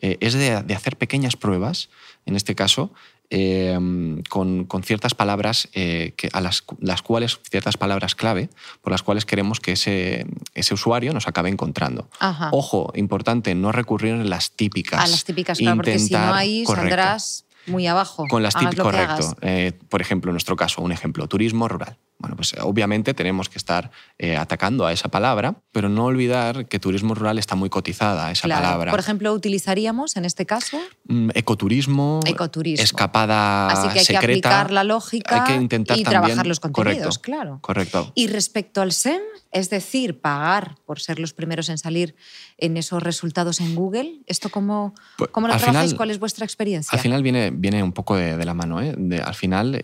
es 0.00 0.34
de, 0.34 0.62
de 0.62 0.74
hacer 0.74 0.96
pequeñas 0.96 1.36
pruebas, 1.36 1.88
en 2.26 2.36
este 2.36 2.54
caso, 2.54 2.92
Em, 3.30 4.22
con, 4.22 4.66
ciertas 4.82 5.12
palabras 5.12 5.68
eh, 5.74 6.14
que, 6.16 6.30
a 6.32 6.40
las, 6.40 6.62
cuales, 7.02 7.38
ciertas 7.50 7.76
palabras 7.76 8.14
clave, 8.14 8.48
por 8.80 8.90
las 8.90 9.02
cuales 9.02 9.26
queremos 9.26 9.60
que 9.60 9.72
ese, 9.72 10.26
ese 10.54 10.72
usuario 10.72 11.12
nos 11.12 11.28
acabe 11.28 11.50
encontrando. 11.50 12.08
Ojo, 12.52 12.90
importante, 12.94 13.54
no 13.54 13.70
recurrir 13.70 14.14
a 14.14 14.24
las 14.24 14.52
típicas. 14.52 15.04
A 15.04 15.06
las 15.06 15.24
típicas, 15.24 15.58
claro, 15.58 15.76
porque 15.76 15.98
si 15.98 16.14
no 16.14 16.32
ahí 16.32 16.64
saldrás 16.64 17.44
muy 17.66 17.86
abajo. 17.86 18.24
Con 18.30 18.42
las 18.42 18.54
típicas, 18.54 18.82
correcto. 18.82 19.36
Eh, 19.42 19.72
por 19.90 20.00
ejemplo, 20.00 20.30
en 20.30 20.34
nuestro 20.34 20.56
caso, 20.56 20.80
un 20.80 20.92
ejemplo, 20.92 21.28
turismo 21.28 21.68
rural. 21.68 21.98
Bueno, 22.20 22.34
pues 22.34 22.52
eh, 22.52 22.56
obviamente 22.62 23.14
tenemos 23.14 23.48
que 23.48 23.58
estar 23.58 23.92
eh, 24.18 24.36
atacando 24.36 24.84
a 24.84 24.92
esa 24.92 25.08
palabra, 25.08 25.62
pero 25.70 25.88
no 25.88 26.06
olvidar 26.06 26.66
que 26.66 26.80
turismo 26.80 27.14
rural 27.14 27.38
está 27.38 27.54
muy 27.54 27.70
cotizada, 27.70 28.32
esa 28.32 28.48
palabra. 28.48 28.90
Por 28.90 28.98
ejemplo, 28.98 29.32
utilizaríamos 29.32 30.16
en 30.16 30.24
este 30.24 30.44
caso 30.44 30.78
mm, 31.06 31.30
ecoturismo, 31.34 32.18
ecoturismo, 32.26 32.82
escapada 32.82 33.68
Así 33.68 33.88
que 33.90 34.00
hay 34.00 34.06
que 34.06 34.16
aplicar 34.16 34.72
la 34.72 34.82
lógica 34.82 35.44
hay 35.44 35.52
que 35.52 35.62
intentar 35.62 35.96
y 35.96 36.02
trabajar 36.02 36.46
los 36.46 36.58
contenidos, 36.58 37.20
claro. 37.20 37.60
Correcto. 37.60 38.10
Y 38.16 38.26
respecto 38.26 38.82
al 38.82 38.90
SEM, 38.90 39.20
es 39.52 39.70
decir, 39.70 40.20
pagar 40.20 40.74
por 40.86 41.00
ser 41.00 41.20
los 41.20 41.32
primeros 41.32 41.68
en 41.68 41.78
salir 41.78 42.16
en 42.58 42.76
esos 42.76 43.00
resultados 43.00 43.60
en 43.60 43.76
Google, 43.76 44.22
¿esto 44.26 44.48
cómo, 44.48 44.92
pues, 45.16 45.30
cómo 45.30 45.46
lo 45.46 45.56
trabajáis? 45.56 45.94
¿Cuál 45.94 46.10
es 46.10 46.18
vuestra 46.18 46.44
experiencia? 46.44 46.96
Al 46.96 47.00
final 47.00 47.22
viene, 47.22 47.50
viene 47.52 47.80
un 47.82 47.92
poco 47.92 48.16
de, 48.16 48.44
la 48.44 48.54
mano. 48.54 48.82
¿eh? 48.82 48.96
al 49.24 49.34
final, 49.34 49.80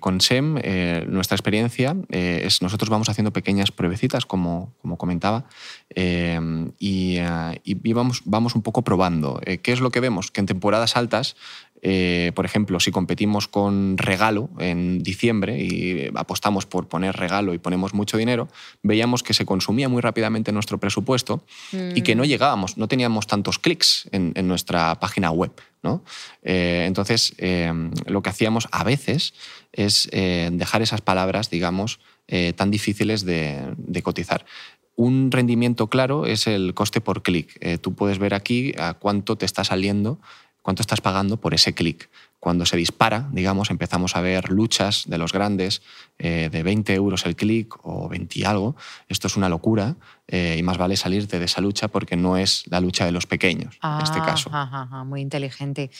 con 0.00 0.20
SEM, 0.20 0.60
nuestra 1.10 1.34
experiencia 1.34 1.77
eh, 1.78 2.42
es 2.44 2.60
nosotros 2.62 2.90
vamos 2.90 3.08
haciendo 3.08 3.32
pequeñas 3.32 3.70
pruebecitas, 3.70 4.26
como, 4.26 4.74
como 4.82 4.98
comentaba, 4.98 5.44
eh, 5.94 6.38
y, 6.78 7.16
eh, 7.18 7.60
y, 7.62 7.92
vamos, 7.92 8.22
vamos 8.24 8.54
un 8.54 8.62
poco 8.62 8.82
probando. 8.82 9.40
¿Qué 9.62 9.72
es 9.72 9.80
lo 9.80 9.90
que 9.90 10.00
vemos? 10.00 10.30
Que 10.30 10.40
en 10.40 10.46
temporadas 10.46 10.96
altas 10.96 11.36
por 12.34 12.44
ejemplo, 12.44 12.80
si 12.80 12.90
competimos 12.90 13.46
con 13.46 13.98
regalo 13.98 14.50
en 14.58 15.00
diciembre 15.00 15.62
y 15.62 16.10
apostamos 16.16 16.66
por 16.66 16.88
poner 16.88 17.14
regalo 17.14 17.54
y 17.54 17.58
ponemos 17.58 17.94
mucho 17.94 18.16
dinero, 18.16 18.48
veíamos 18.82 19.22
que 19.22 19.32
se 19.32 19.46
consumía 19.46 19.88
muy 19.88 20.02
rápidamente 20.02 20.50
nuestro 20.50 20.78
presupuesto 20.78 21.44
y 21.94 22.02
que 22.02 22.16
no 22.16 22.24
mm. 22.24 22.26
llegábamos, 22.26 22.78
no 22.78 22.88
teníamos 22.88 23.28
tantos 23.28 23.60
clics 23.60 24.08
en, 24.10 24.32
en 24.34 24.48
nuestra 24.48 24.98
página 24.98 25.30
web. 25.30 25.52
¿no? 25.84 26.02
entonces, 26.42 27.36
lo 28.06 28.22
que 28.22 28.30
hacíamos 28.30 28.66
a 28.72 28.82
veces 28.82 29.32
es 29.78 30.08
eh, 30.10 30.50
dejar 30.52 30.82
esas 30.82 31.00
palabras, 31.00 31.50
digamos, 31.50 32.00
eh, 32.26 32.52
tan 32.52 32.70
difíciles 32.70 33.24
de, 33.24 34.02
cotizar. 34.02 34.44
Un 34.96 35.30
rendimiento 35.30 35.86
claro 35.86 36.26
es 36.26 36.48
el 36.48 36.74
coste 36.74 37.00
por 37.00 37.22
clic. 37.22 37.56
Eh, 37.60 37.78
tú 37.78 37.94
puedes 37.94 38.18
ver 38.18 38.34
aquí 38.34 38.74
a 38.76 38.94
cuánto 38.94 39.36
te 39.36 39.46
está 39.46 39.62
saliendo, 39.62 40.18
cuánto 40.62 40.82
estás 40.82 41.00
pagando 41.00 41.36
por 41.36 41.54
ese 41.54 41.74
clic. 41.74 42.10
Cuando 42.40 42.66
se 42.66 42.76
dispara, 42.76 43.28
digamos, 43.32 43.70
empezamos 43.70 44.14
a 44.16 44.20
ver 44.20 44.50
luchas 44.50 45.04
de 45.06 45.18
los 45.18 45.32
grandes 45.32 45.82
de 46.18 46.62
20 46.62 46.94
euros 46.94 47.26
el 47.26 47.36
clic 47.36 47.74
o 47.82 48.08
20 48.08 48.38
y 48.38 48.44
algo. 48.44 48.76
Esto 49.08 49.26
es 49.26 49.36
una 49.36 49.48
locura 49.48 49.96
y 50.30 50.62
más 50.62 50.78
vale 50.78 50.96
salirte 50.96 51.38
de 51.38 51.46
esa 51.46 51.60
lucha 51.60 51.88
porque 51.88 52.16
no 52.16 52.36
es 52.36 52.64
la 52.70 52.80
lucha 52.80 53.04
de 53.04 53.12
los 53.12 53.26
pequeños 53.26 53.78
en 53.82 54.02
este 54.02 54.18
ah, 54.20 54.24
caso. 54.24 54.50
muy 55.04 55.20
inteligente. 55.20 55.90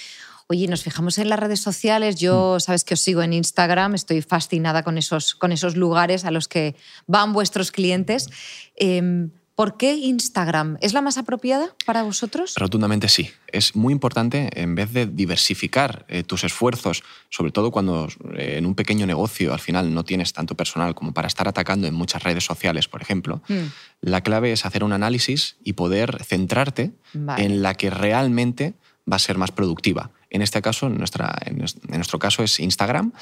Oye, 0.51 0.67
nos 0.67 0.83
fijamos 0.83 1.19
en 1.19 1.29
las 1.29 1.39
redes 1.39 1.61
sociales. 1.61 2.17
Yo, 2.17 2.55
mm. 2.57 2.61
sabes 2.61 2.83
que 2.83 2.95
os 2.95 3.01
sigo 3.01 3.21
en 3.21 3.35
Instagram, 3.35 3.95
estoy 3.95 4.23
fascinada 4.23 4.83
con 4.83 4.97
esos, 4.97 5.35
con 5.35 5.53
esos 5.53 5.77
lugares 5.77 6.25
a 6.25 6.31
los 6.31 6.49
que 6.49 6.75
van 7.07 7.35
vuestros 7.35 7.71
clientes. 7.71 8.31
Em, 8.75 9.31
¿Por 9.59 9.77
qué 9.77 9.95
Instagram? 9.95 10.79
¿Es 10.81 10.93
la 10.93 11.03
más 11.03 11.19
apropiada 11.19 11.75
para 11.85 12.05
vosotros? 12.05 12.55
Rotundamente 12.55 13.09
sí. 13.09 13.33
Es 13.49 13.75
muy 13.75 13.93
importante, 13.93 14.51
en 14.53 14.77
vez 14.77 14.93
de 14.93 15.07
diversificar 15.07 16.07
eh, 16.07 16.23
tus 16.23 16.45
esfuerzos, 16.45 17.03
sobre 17.29 17.51
todo 17.51 17.73
cuando 17.73 18.07
eh, 18.37 18.55
en 18.59 18.67
un 18.67 18.77
pequeño 18.77 19.05
negocio 19.05 19.53
al 19.53 19.59
final 19.59 19.93
no 19.93 20.05
tienes 20.05 20.33
tanto 20.33 20.55
personal 20.55 20.95
como 20.95 21.13
para 21.13 21.27
estar 21.27 21.49
atacando 21.49 21.89
en 21.89 21.95
muchas 21.95 22.23
redes 22.23 22.45
sociales, 22.45 22.87
por 22.87 23.03
ejemplo, 23.03 23.43
mm. 23.49 23.65
la 24.03 24.21
clave 24.21 24.53
es 24.53 24.65
hacer 24.65 24.85
un 24.85 24.93
análisis 24.93 25.57
y 25.65 25.73
poder 25.73 26.23
centrarte 26.23 26.93
en 27.13 27.61
la 27.61 27.75
que 27.75 27.91
realmente 27.91 28.75
va 29.11 29.17
a 29.17 29.19
ser 29.19 29.39
más 29.39 29.51
productiva. 29.51 30.13
En 30.31 30.43
este 30.43 30.63
caso, 30.63 30.87
en, 30.87 30.99
nuestra, 30.99 31.37
en 31.47 31.59
nuestro 31.89 32.21
caso 32.21 32.45
es 32.45 32.61
Instagram. 32.61 33.13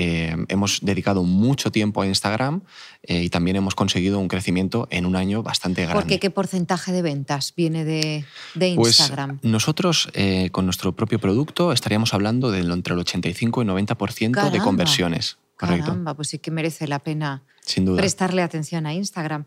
Eh, 0.00 0.32
hemos 0.46 0.78
dedicado 0.80 1.24
mucho 1.24 1.72
tiempo 1.72 2.02
a 2.02 2.06
Instagram 2.06 2.62
eh, 3.02 3.24
y 3.24 3.30
también 3.30 3.56
hemos 3.56 3.74
conseguido 3.74 4.20
un 4.20 4.28
crecimiento 4.28 4.86
en 4.92 5.06
un 5.06 5.16
año 5.16 5.42
bastante 5.42 5.82
grande. 5.82 6.00
¿Por 6.00 6.20
qué? 6.20 6.30
porcentaje 6.30 6.92
de 6.92 7.02
ventas 7.02 7.52
viene 7.56 7.84
de, 7.84 8.24
de 8.54 8.74
pues 8.76 9.00
Instagram? 9.00 9.40
nosotros, 9.42 10.08
eh, 10.14 10.50
con 10.52 10.66
nuestro 10.66 10.94
propio 10.94 11.18
producto, 11.18 11.72
estaríamos 11.72 12.14
hablando 12.14 12.52
de 12.52 12.60
entre 12.60 12.94
el 12.94 13.00
85 13.00 13.62
y 13.62 13.66
90% 13.66 14.50
de 14.52 14.58
conversiones. 14.60 15.38
Correcto. 15.56 15.86
Caramba, 15.86 16.14
pues 16.14 16.28
sí 16.28 16.38
que 16.38 16.52
merece 16.52 16.86
la 16.86 17.00
pena 17.00 17.42
Sin 17.62 17.84
duda. 17.84 17.96
prestarle 17.96 18.42
atención 18.42 18.86
a 18.86 18.94
Instagram. 18.94 19.46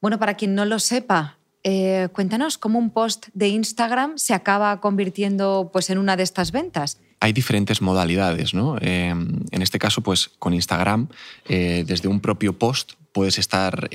Bueno, 0.00 0.20
para 0.20 0.34
quien 0.34 0.54
no 0.54 0.64
lo 0.64 0.78
sepa, 0.78 1.38
eh, 1.64 2.08
cuéntanos 2.12 2.58
cómo 2.58 2.78
un 2.78 2.90
post 2.90 3.28
de 3.34 3.48
Instagram 3.48 4.18
se 4.18 4.34
acaba 4.34 4.80
convirtiendo 4.80 5.70
pues, 5.72 5.90
en 5.90 5.98
una 5.98 6.16
de 6.16 6.24
estas 6.24 6.50
ventas. 6.50 6.98
Hay 7.20 7.32
diferentes 7.32 7.80
modalidades, 7.80 8.52
¿no? 8.52 8.78
Eh, 8.80 9.10
en 9.10 9.62
este 9.62 9.78
caso, 9.78 10.00
pues 10.00 10.30
con 10.38 10.54
Instagram, 10.54 11.08
eh, 11.48 11.84
desde 11.86 12.08
un 12.08 12.20
propio 12.20 12.58
post 12.58 12.94
puedes 13.12 13.38
estar 13.38 13.90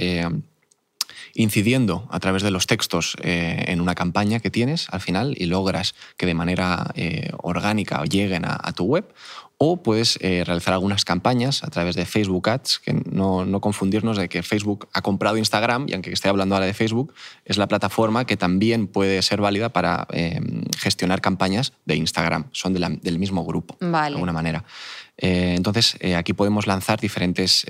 incidiendo 1.34 2.08
a 2.12 2.20
través 2.20 2.44
de 2.44 2.52
los 2.52 2.68
textos 2.68 3.16
en 3.24 3.82
una 3.82 3.96
campaña 3.96 4.40
que 4.40 4.52
tienes 4.52 4.88
al 4.92 5.02
final 5.02 5.34
y 5.38 5.48
logras 5.48 5.96
que 6.18 6.28
de 6.28 6.36
manera 6.36 6.94
orgánica 7.42 8.04
lleguen 8.04 8.44
a 8.46 8.72
tu 8.74 8.86
web 8.86 9.12
o 9.60 9.82
puedes 9.82 10.20
eh, 10.22 10.44
realizar 10.46 10.74
algunas 10.74 11.04
campañas 11.04 11.64
a 11.64 11.68
través 11.68 11.96
de 11.96 12.06
Facebook 12.06 12.48
Ads, 12.48 12.80
que 12.80 12.94
no, 12.94 13.44
no, 13.44 13.60
confundirnos 13.60 14.18
de 14.18 14.30
que 14.30 14.44
Facebook 14.44 14.88
ha 14.94 15.02
comprado 15.02 15.38
Instagram 15.38 15.88
y 15.90 15.94
aunque 15.94 16.12
esté 16.12 16.30
hablando 16.30 16.54
ahora 16.54 16.68
de 16.68 16.76
Facebook, 16.76 17.14
es 17.44 17.58
la 17.58 17.68
plataforma 17.68 18.26
que 18.26 18.38
también 18.38 18.86
puede 18.88 19.22
ser 19.24 19.42
válida 19.42 19.70
para 19.70 20.08
eh, 20.12 20.40
gestionar 20.78 21.22
campañas 21.22 21.74
de 21.86 21.96
Instagram. 21.96 22.46
Son 22.52 22.74
del 22.74 23.20
mismo 23.20 23.46
grupo, 23.46 23.78
de 23.80 23.98
alguna 23.98 24.34
manera. 24.34 24.64
Eh, 25.20 25.56
entonces, 25.58 25.98
aquí 26.16 26.34
podemos 26.34 26.68
lanzar 26.68 27.00
diferentes 27.00 27.66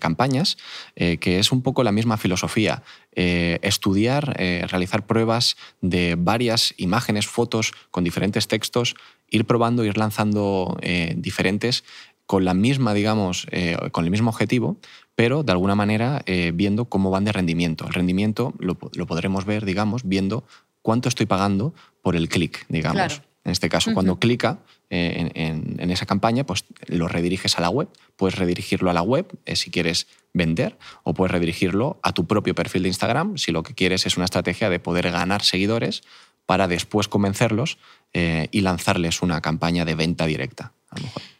campañas, 0.00 0.58
que 0.94 1.38
es 1.38 1.52
un 1.52 1.62
poco 1.62 1.82
la 1.82 1.92
misma 1.92 2.18
filosofía. 2.18 2.82
estudiar, 3.14 4.36
realizar 4.70 5.06
pruebas 5.06 5.56
de 5.80 6.16
varias 6.18 6.74
imágenes, 6.76 7.26
fotos 7.26 7.72
con 7.90 8.04
diferentes 8.04 8.46
textos 8.46 8.94
ir 9.30 9.44
probando, 9.44 9.84
ir 9.84 9.98
lanzando 9.98 10.78
eh, 10.82 11.14
diferentes 11.16 11.84
con 12.26 12.44
la 12.44 12.54
misma, 12.54 12.92
digamos, 12.92 13.46
eh, 13.50 13.76
con 13.90 14.04
el 14.04 14.10
mismo 14.10 14.30
objetivo, 14.30 14.76
pero 15.14 15.42
de 15.42 15.52
alguna 15.52 15.74
manera 15.74 16.22
eh, 16.26 16.52
viendo 16.54 16.84
cómo 16.86 17.10
van 17.10 17.24
de 17.24 17.32
rendimiento. 17.32 17.86
El 17.86 17.94
rendimiento 17.94 18.54
lo, 18.58 18.76
podremos 18.76 19.44
ver, 19.46 19.64
digamos, 19.64 20.02
viendo 20.04 20.44
cuánto 20.82 21.08
estoy 21.08 21.26
pagando 21.26 21.74
por 22.02 22.16
el 22.16 22.28
clic, 22.28 22.66
digamos. 22.68 23.22
En 23.44 23.52
este 23.52 23.70
caso, 23.70 23.94
cuando 23.94 24.18
clica 24.18 24.58
en, 24.90 25.90
esa 25.90 26.04
campaña, 26.04 26.44
pues 26.44 26.66
lo 26.86 27.08
rediriges 27.08 27.56
a 27.56 27.62
la 27.62 27.70
web. 27.70 27.88
Puedes 28.16 28.38
redirigirlo 28.38 28.90
a 28.90 28.92
la 28.92 29.00
web 29.00 29.26
si 29.54 29.70
quieres 29.70 30.06
vender 30.34 30.76
o 31.02 31.14
puedes 31.14 31.32
redirigirlo 31.32 31.98
a 32.02 32.12
tu 32.12 32.26
propio 32.26 32.54
perfil 32.54 32.82
de 32.82 32.88
Instagram 32.88 33.38
si 33.38 33.52
lo 33.52 33.62
que 33.62 33.74
quieres 33.74 34.04
es 34.04 34.18
una 34.18 34.26
estrategia 34.26 34.68
de 34.68 34.80
poder 34.80 35.10
ganar 35.10 35.42
seguidores 35.42 36.02
para 36.48 36.66
después 36.66 37.08
convencerlos 37.08 37.76
eh, 38.14 38.48
y 38.52 38.62
lanzarles 38.62 39.20
una 39.20 39.42
campaña 39.42 39.84
de 39.84 39.94
venta 39.94 40.24
directa. 40.24 40.72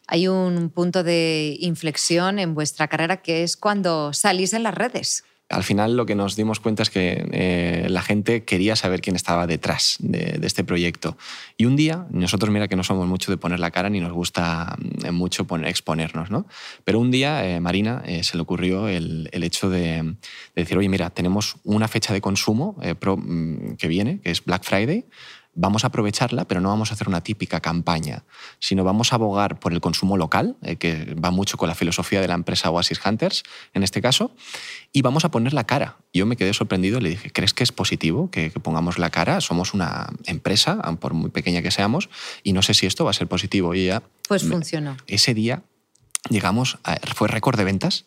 Hay 0.06 0.28
un 0.28 0.68
punto 0.68 1.02
de 1.02 1.56
inflexión 1.60 2.38
en 2.38 2.54
vuestra 2.54 2.88
carrera 2.88 3.22
que 3.22 3.42
es 3.42 3.56
cuando 3.56 4.12
salís 4.12 4.52
en 4.52 4.64
las 4.64 4.74
redes. 4.74 5.24
Al 5.48 5.64
final 5.64 5.96
lo 5.96 6.04
que 6.04 6.14
nos 6.14 6.36
dimos 6.36 6.60
cuenta 6.60 6.82
es 6.82 6.90
que 6.90 7.26
eh, 7.32 7.86
la 7.88 8.02
gente 8.02 8.44
quería 8.44 8.76
saber 8.76 9.00
quién 9.00 9.16
estaba 9.16 9.46
detrás 9.46 9.96
de, 10.00 10.38
este 10.42 10.62
proyecto. 10.62 11.16
Y 11.56 11.64
un 11.64 11.74
día, 11.74 12.06
nosotros 12.10 12.50
mira 12.50 12.68
que 12.68 12.76
no 12.76 12.84
somos 12.84 13.06
mucho 13.06 13.30
de 13.30 13.38
poner 13.38 13.58
la 13.58 13.70
cara 13.70 13.88
ni 13.88 14.00
nos 14.00 14.12
gusta 14.12 14.76
mm, 14.78 15.10
mucho 15.12 15.46
poner, 15.46 15.68
exponernos, 15.68 16.30
¿no? 16.30 16.46
Pero 16.84 17.00
un 17.00 17.10
día 17.10 17.46
eh, 17.46 17.60
Marina 17.60 18.02
eh, 18.04 18.24
se 18.24 18.36
le 18.36 18.42
ocurrió 18.42 18.88
el, 18.88 19.28
hecho 19.32 19.70
de, 19.70 20.16
decir, 20.54 20.76
oye, 20.76 20.88
mira, 20.90 21.08
tenemos 21.08 21.56
una 21.64 21.88
fecha 21.88 22.12
de 22.12 22.20
consumo 22.20 22.76
mm, 22.78 23.72
que 23.78 23.88
viene, 23.88 24.20
que 24.20 24.30
es 24.30 24.44
Black 24.44 24.64
Friday, 24.64 25.06
vamos 25.58 25.82
a 25.84 25.88
aprovecharla, 25.88 26.46
pero 26.46 26.60
no 26.60 26.68
vamos 26.68 26.90
a 26.90 26.94
hacer 26.94 27.08
una 27.08 27.20
típica 27.20 27.60
campaña, 27.60 28.24
sino 28.60 28.84
vamos 28.84 29.12
a 29.12 29.16
abogar 29.16 29.58
por 29.58 29.72
el 29.72 29.80
consumo 29.80 30.16
local, 30.16 30.56
eh, 30.62 30.76
que 30.76 31.14
va 31.14 31.30
mucho 31.30 31.56
con 31.56 31.68
la 31.68 31.74
filosofía 31.74 32.20
de 32.20 32.28
la 32.28 32.34
empresa 32.34 32.70
Oasis 32.70 33.00
Hunters, 33.04 33.42
en 33.74 33.82
este 33.82 34.00
caso, 34.00 34.30
y 34.92 35.02
vamos 35.02 35.24
a 35.24 35.30
poner 35.30 35.52
la 35.52 35.64
cara. 35.64 35.96
Yo 36.14 36.26
me 36.26 36.36
quedé 36.36 36.54
sorprendido 36.54 37.00
le 37.00 37.10
dije, 37.10 37.30
¿crees 37.30 37.52
que 37.52 37.64
es 37.64 37.72
positivo 37.72 38.30
que, 38.30 38.50
pongamos 38.50 38.98
la 38.98 39.10
cara? 39.10 39.40
Somos 39.40 39.74
una 39.74 40.08
empresa, 40.26 40.76
por 41.00 41.14
muy 41.14 41.30
pequeña 41.30 41.60
que 41.60 41.70
seamos, 41.70 42.08
y 42.44 42.52
no 42.52 42.62
sé 42.62 42.74
si 42.74 42.86
esto 42.86 43.04
va 43.04 43.10
a 43.10 43.14
ser 43.14 43.26
positivo. 43.26 43.74
Y 43.74 43.90
pues 44.28 44.44
funcionó. 44.44 44.96
Ese 45.06 45.34
día 45.34 45.62
llegamos, 46.30 46.78
fue 47.14 47.28
récord 47.28 47.56
de 47.58 47.64
ventas, 47.64 48.04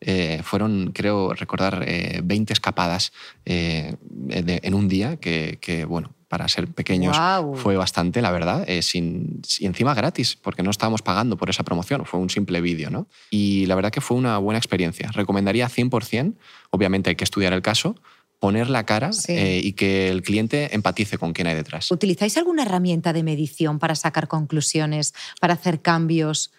eh, 0.00 0.40
fueron, 0.44 0.92
creo 0.92 1.32
recordar, 1.32 1.80
20 1.80 2.34
eh, 2.34 2.52
escapadas 2.52 3.12
en 3.44 4.74
un 4.74 4.88
día, 4.88 5.16
que, 5.16 5.58
que 5.60 5.84
bueno, 5.84 6.14
para 6.32 6.48
ser 6.48 6.66
pequeños 6.66 7.14
fue 7.56 7.76
bastante, 7.76 8.22
la 8.22 8.30
verdad, 8.30 8.64
eh, 8.66 8.80
sin, 8.80 9.42
y 9.58 9.66
encima 9.66 9.92
gratis, 9.92 10.34
porque 10.40 10.62
no 10.62 10.70
estábamos 10.70 11.02
pagando 11.02 11.36
por 11.36 11.50
esa 11.50 11.62
promoción, 11.62 12.06
fue 12.06 12.20
un 12.20 12.30
simple 12.30 12.62
vídeo. 12.62 12.88
¿no? 12.88 13.06
Y 13.28 13.66
la 13.66 13.74
verdad 13.74 13.90
que 13.90 14.00
fue 14.00 14.16
una 14.16 14.38
buena 14.38 14.56
experiencia. 14.56 15.10
Recomendaría 15.12 15.68
100%, 15.68 16.32
obviamente 16.70 17.10
hay 17.10 17.16
que 17.16 17.24
estudiar 17.24 17.52
el 17.52 17.60
caso, 17.60 17.96
poner 18.38 18.70
la 18.70 18.86
cara 18.86 19.10
eh, 19.28 19.60
y 19.62 19.74
que 19.74 20.08
el 20.08 20.22
cliente 20.22 20.74
empatice 20.74 21.18
con 21.18 21.34
quien 21.34 21.48
hay 21.48 21.54
detrás. 21.54 21.92
¿Utilizáis 21.92 22.34
alguna 22.38 22.62
herramienta 22.62 23.12
de 23.12 23.22
medición 23.22 23.78
para 23.78 23.94
sacar 23.94 24.26
conclusiones, 24.26 25.12
para 25.38 25.52
hacer 25.52 25.82
cambios? 25.82 26.50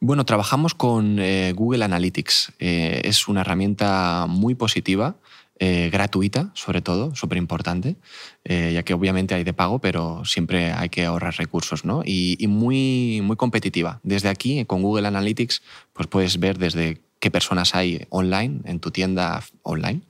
Bueno, 0.00 0.24
trabajamos 0.24 0.72
con 0.72 1.18
eh, 1.18 1.52
Google 1.54 1.84
Analytics. 1.84 2.54
es 2.58 3.28
una 3.28 3.42
herramienta 3.42 4.24
muy 4.26 4.54
positiva 4.54 5.16
eh, 5.58 5.88
gratuita, 5.90 6.50
sobre 6.54 6.82
todo, 6.82 7.14
súper 7.14 7.38
importante, 7.38 7.96
eh, 8.44 8.72
ya 8.74 8.82
que 8.82 8.94
obviamente 8.94 9.34
hay 9.34 9.44
de 9.44 9.52
pago, 9.52 9.78
pero 9.78 10.24
siempre 10.24 10.72
hay 10.72 10.88
que 10.88 11.04
ahorrar 11.04 11.36
recursos, 11.36 11.84
¿no? 11.84 12.02
Y, 12.04 12.36
y, 12.38 12.46
muy, 12.46 13.20
muy 13.22 13.36
competitiva. 13.36 14.00
Desde 14.02 14.28
aquí, 14.28 14.64
con 14.66 14.82
Google 14.82 15.08
Analytics, 15.08 15.62
pues 15.92 16.08
puedes 16.08 16.38
ver 16.38 16.58
desde 16.58 17.00
qué 17.20 17.30
personas 17.30 17.74
hay 17.74 18.06
online 18.10 18.60
en 18.64 18.80
tu 18.80 18.90
tienda 18.90 19.42
online 19.62 20.02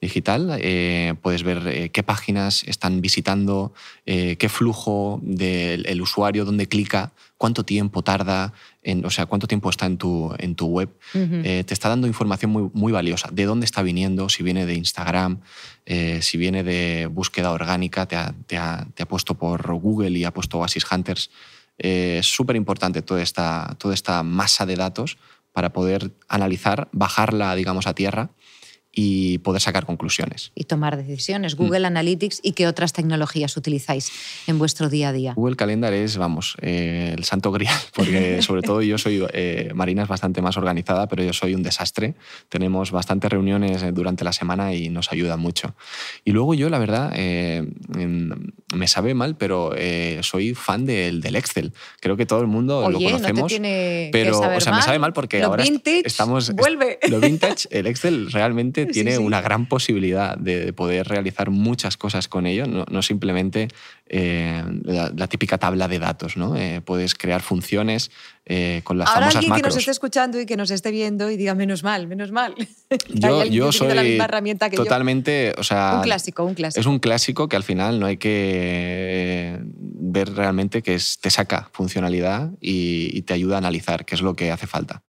digital. 0.00 0.58
Eh, 0.60 1.14
puedes 1.22 1.42
ver 1.42 1.66
eh, 1.66 1.90
qué 1.90 2.02
páginas 2.02 2.64
están 2.64 3.00
visitando, 3.00 3.72
eh, 4.06 4.36
qué 4.36 4.48
flujo 4.48 5.20
del 5.22 6.00
usuario, 6.00 6.44
dónde 6.44 6.66
clica, 6.68 7.12
cuánto 7.38 7.64
tiempo 7.64 8.02
tarda, 8.02 8.52
en, 8.82 9.04
o 9.04 9.10
sea, 9.10 9.26
cuánto 9.26 9.46
tiempo 9.46 9.70
está 9.70 9.86
en 9.86 9.98
tu, 9.98 10.34
en 10.38 10.54
tu 10.54 10.66
web. 10.66 10.90
te 11.12 11.74
está 11.74 11.88
dando 11.88 12.06
información 12.06 12.50
muy, 12.50 12.70
muy 12.72 12.92
valiosa. 12.92 13.28
De 13.32 13.44
dónde 13.44 13.66
está 13.66 13.82
viniendo, 13.82 14.28
si 14.28 14.42
viene 14.42 14.66
de 14.66 14.74
Instagram, 14.74 15.40
si 16.20 16.38
viene 16.38 16.62
de 16.62 17.08
búsqueda 17.10 17.50
orgánica, 17.50 18.06
te 18.06 18.16
ha, 18.16 18.34
te 18.46 18.56
ha, 18.56 19.08
puesto 19.08 19.34
por 19.34 19.74
Google 19.74 20.18
y 20.18 20.24
ha 20.24 20.32
puesto 20.32 20.58
Oasis 20.58 20.86
Hunters. 20.90 21.30
es 21.78 22.26
súper 22.26 22.56
importante 22.56 23.02
toda 23.02 23.22
esta, 23.22 23.74
toda 23.78 23.94
esta 23.94 24.22
masa 24.22 24.66
de 24.66 24.76
datos 24.76 25.18
para 25.54 25.72
poder 25.72 26.10
analizar, 26.28 26.88
bajarla, 26.92 27.54
digamos, 27.54 27.86
a 27.86 27.94
tierra 27.94 28.30
y 28.94 29.38
poder 29.38 29.60
sacar 29.60 29.86
conclusiones. 29.86 30.52
Y 30.54 30.64
tomar 30.64 30.96
decisiones. 30.96 31.56
Google 31.56 31.80
mm. 31.80 31.86
Analytics 31.86 32.40
y 32.42 32.52
qué 32.52 32.66
otras 32.66 32.92
tecnologías 32.92 33.56
utilizáis 33.56 34.12
en 34.46 34.58
vuestro 34.58 34.88
día 34.88 35.08
a 35.08 35.12
día. 35.12 35.32
Google 35.34 35.56
Calendar 35.56 35.92
es, 35.92 36.16
vamos, 36.16 36.56
eh, 36.62 37.14
el 37.16 37.24
santo 37.24 37.50
grial, 37.50 37.74
porque 37.94 38.40
sobre 38.42 38.62
todo 38.62 38.82
yo 38.82 38.98
soy, 38.98 39.24
eh, 39.32 39.72
Marina 39.74 40.02
es 40.02 40.08
bastante 40.08 40.42
más 40.42 40.56
organizada, 40.56 41.08
pero 41.08 41.24
yo 41.24 41.32
soy 41.32 41.54
un 41.54 41.62
desastre. 41.62 42.14
Tenemos 42.48 42.92
bastantes 42.92 43.30
reuniones 43.30 43.82
eh, 43.82 43.92
durante 43.92 44.24
la 44.24 44.32
semana 44.32 44.74
y 44.74 44.88
nos 44.90 45.10
ayuda 45.10 45.36
mucho. 45.36 45.74
Y 46.24 46.30
luego 46.30 46.54
yo, 46.54 46.70
la 46.70 46.78
verdad, 46.78 47.12
me 47.14 48.88
sabe 48.88 49.14
mal, 49.14 49.36
pero 49.36 49.72
soy 50.22 50.54
fan 50.54 50.86
del, 50.86 51.20
del, 51.20 51.36
Excel. 51.36 51.72
Creo 52.00 52.16
que 52.16 52.26
todo 52.26 52.40
el 52.40 52.46
mundo 52.46 52.88
lo 52.90 52.98
conocemos. 52.98 53.40
No 53.42 53.46
tiene 53.46 54.10
pero, 54.12 54.38
o 54.38 54.60
sea, 54.60 54.72
me 54.72 54.82
sabe 54.82 54.98
mal 54.98 55.12
porque 55.12 55.42
ahora 55.42 55.64
estamos... 56.04 56.52
Vuelve. 56.54 56.98
Lo 57.08 57.20
vintage, 57.20 57.68
el 57.70 57.86
Excel 57.86 58.30
realmente 58.30 58.83
tiene 58.86 59.18
una 59.18 59.40
gran 59.40 59.68
posibilidad 59.68 60.36
de 60.36 60.72
poder 60.72 61.08
realizar 61.08 61.50
muchas 61.50 61.96
cosas 61.96 62.28
con 62.28 62.46
ello, 62.46 62.66
no, 62.66 63.02
simplemente 63.02 63.68
eh, 64.06 64.62
la, 64.84 65.26
típica 65.28 65.58
tabla 65.58 65.88
de 65.88 65.98
datos. 65.98 66.36
¿no? 66.36 66.56
Eh, 66.56 66.80
puedes 66.84 67.14
crear 67.14 67.42
funciones 67.42 68.10
eh, 68.46 68.82
con 68.84 68.98
las 68.98 69.08
Ahora 69.08 69.20
famosas 69.20 69.36
alguien 69.36 69.54
que 69.54 69.62
nos 69.62 69.76
esté 69.76 69.90
escuchando 69.90 70.40
y 70.40 70.46
que 70.46 70.56
nos 70.56 70.70
esté 70.70 70.90
viendo 70.90 71.30
y 71.30 71.36
diga 71.36 71.54
menos 71.54 71.82
mal, 71.82 72.06
menos 72.06 72.30
mal. 72.30 72.54
Yo, 73.08 73.44
yo 73.44 73.72
soy 73.72 73.92
la 73.94 74.02
misma 74.02 74.24
herramienta 74.24 74.70
que 74.70 74.76
totalmente, 74.76 75.54
o 75.58 75.64
sea, 75.64 75.94
un 75.96 76.02
clásico, 76.02 76.44
un 76.44 76.54
clásico. 76.54 76.80
Es 76.80 76.86
un 76.86 76.98
clásico 76.98 77.48
que 77.48 77.56
al 77.56 77.62
final 77.62 77.98
no 77.98 78.06
hay 78.06 78.18
que 78.18 79.58
ver 79.72 80.32
realmente 80.34 80.82
que 80.82 80.98
te 81.20 81.30
saca 81.30 81.70
funcionalidad 81.72 82.50
y 82.60 83.20
te 83.22 83.34
ayuda 83.34 83.56
a 83.56 83.58
analizar 83.58 84.04
qué 84.04 84.14
es 84.14 84.22
lo 84.22 84.34
que 84.34 84.52
hace 84.52 84.66
falta. 84.66 85.02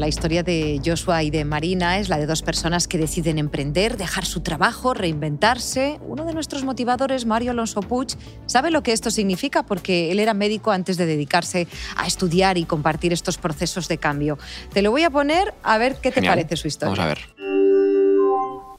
La 0.00 0.08
historia 0.08 0.42
de 0.42 0.80
Joshua 0.82 1.22
y 1.22 1.30
de 1.30 1.44
Marina 1.44 1.98
es 1.98 2.08
la 2.08 2.16
de 2.16 2.24
dos 2.24 2.40
personas 2.40 2.88
que 2.88 2.96
deciden 2.96 3.38
emprender, 3.38 3.98
dejar 3.98 4.24
su 4.24 4.40
trabajo, 4.40 4.94
reinventarse. 4.94 6.00
Uno 6.08 6.24
de 6.24 6.32
nuestros 6.32 6.64
motivadores, 6.64 7.26
Mario 7.26 7.50
Alonso 7.50 7.82
Puig, 7.82 8.16
sabe 8.46 8.70
lo 8.70 8.82
que 8.82 8.92
esto 8.92 9.10
significa 9.10 9.62
porque 9.62 10.10
él 10.10 10.18
era 10.18 10.32
médico 10.32 10.70
antes 10.70 10.96
de 10.96 11.04
dedicarse 11.04 11.68
a 11.96 12.06
estudiar 12.06 12.56
y 12.56 12.64
compartir 12.64 13.12
estos 13.12 13.36
procesos 13.36 13.88
de 13.88 13.98
cambio. 13.98 14.38
Te 14.72 14.80
lo 14.80 14.90
voy 14.90 15.04
a 15.04 15.10
poner 15.10 15.52
a 15.62 15.76
ver 15.76 15.96
qué 15.96 16.10
te 16.10 16.22
parece 16.22 16.56
su 16.56 16.66
historia. 16.66 16.94
Vamos 16.96 17.04
a 17.04 17.06
ver. 17.06 17.18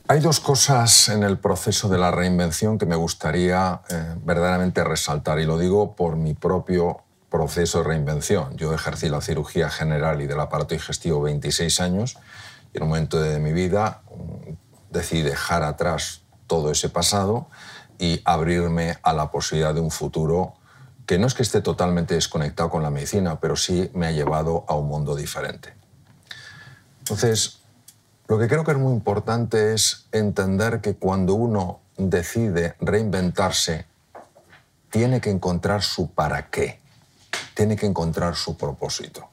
Hay 0.08 0.20
dos 0.22 0.40
cosas 0.40 1.08
en 1.10 1.22
el 1.22 1.38
proceso 1.38 1.88
de 1.88 2.00
la 2.00 2.10
reinvención 2.10 2.80
que 2.80 2.88
me 2.88 2.96
gustaría 2.96 3.82
eh, 3.90 4.16
verdaderamente 4.26 4.84
resaltar 4.84 5.40
y 5.40 5.46
lo 5.46 5.60
digo 5.60 5.96
por 5.96 6.16
mi 6.16 6.34
propio 6.34 7.04
proceso 7.32 7.80
de 7.80 7.86
reinvención. 7.86 8.56
Yo 8.58 8.74
ejercí 8.74 9.10
la 9.10 9.22
cirugía 9.22 9.70
general 9.70 10.22
y 10.22 10.28
del 10.28 10.40
aparato 10.40 10.76
digestivo 10.76 11.22
26 11.22 11.80
años 11.80 12.18
y 12.74 12.78
en 12.78 12.84
un 12.84 12.90
momento 12.90 13.20
de 13.20 13.40
mi 13.40 13.54
vida 13.54 14.02
mm, 14.12 14.52
decidí 14.92 15.24
dejar 15.24 15.64
atrás 15.64 16.22
todo 16.46 16.70
ese 16.70 16.90
pasado 16.90 17.48
y 17.98 18.22
abrirme 18.26 18.98
a 19.02 19.14
la 19.14 19.32
posibilidad 19.32 19.74
de 19.74 19.80
un 19.80 19.90
futuro 19.90 20.54
que 21.06 21.18
no 21.18 21.26
es 21.26 21.34
que 21.34 21.44
esté 21.44 21.62
totalmente 21.62 22.16
desconectado 22.16 22.70
con 22.70 22.84
la 22.84 22.90
medicina, 22.90 23.40
pero 23.40 23.56
sí 23.56 23.90
me 23.94 24.08
ha 24.08 24.12
llevado 24.12 24.66
a 24.68 24.76
un 24.76 24.88
mundo 24.88 25.16
diferente. 25.16 25.74
Entonces, 27.00 27.60
lo 28.28 28.38
que 28.38 28.48
creo 28.48 28.64
que 28.64 28.72
es 28.72 28.78
muy 28.78 28.94
importante 28.94 29.74
es 29.74 30.08
entender 30.12 30.82
que 30.82 30.96
cuando 30.96 31.34
uno 31.34 31.80
decide 31.98 32.76
reinventarse, 32.80 33.86
tiene 34.90 35.22
que 35.22 35.30
encontrar 35.30 35.82
su 35.82 36.12
para 36.12 36.50
qué 36.50 36.81
tiene 37.54 37.76
que 37.76 37.86
encontrar 37.86 38.36
su 38.36 38.58
propósito. 38.58 39.30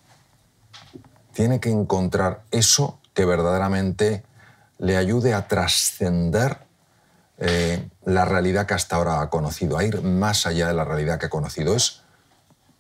Tiene 1.33 1.61
que 1.61 1.71
encontrar 1.71 2.43
eso 2.51 2.99
que 3.15 3.25
verdaderamente 3.25 4.25
le 4.79 4.97
ayude 4.97 5.35
a 5.35 5.49
trascender 5.49 6.59
eh, 7.39 7.89
la 8.05 8.25
realidad 8.25 8.67
que 8.67 8.75
hasta 8.75 8.97
ahora 8.97 9.21
ha 9.21 9.31
conocido, 9.31 9.79
a 9.79 9.85
ir 9.85 10.03
más 10.03 10.47
allá 10.47 10.69
de 10.69 10.75
la 10.75 10.85
realidad 10.85 11.19
que 11.19 11.27
ha 11.27 11.31
conocido. 11.31 11.75
Es, 11.75 12.03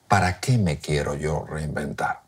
¿para 0.09 0.40
qué 0.40 0.59
me 0.59 0.78
quiero 0.78 1.14
yo 1.14 1.44
reinventar? 1.48 2.22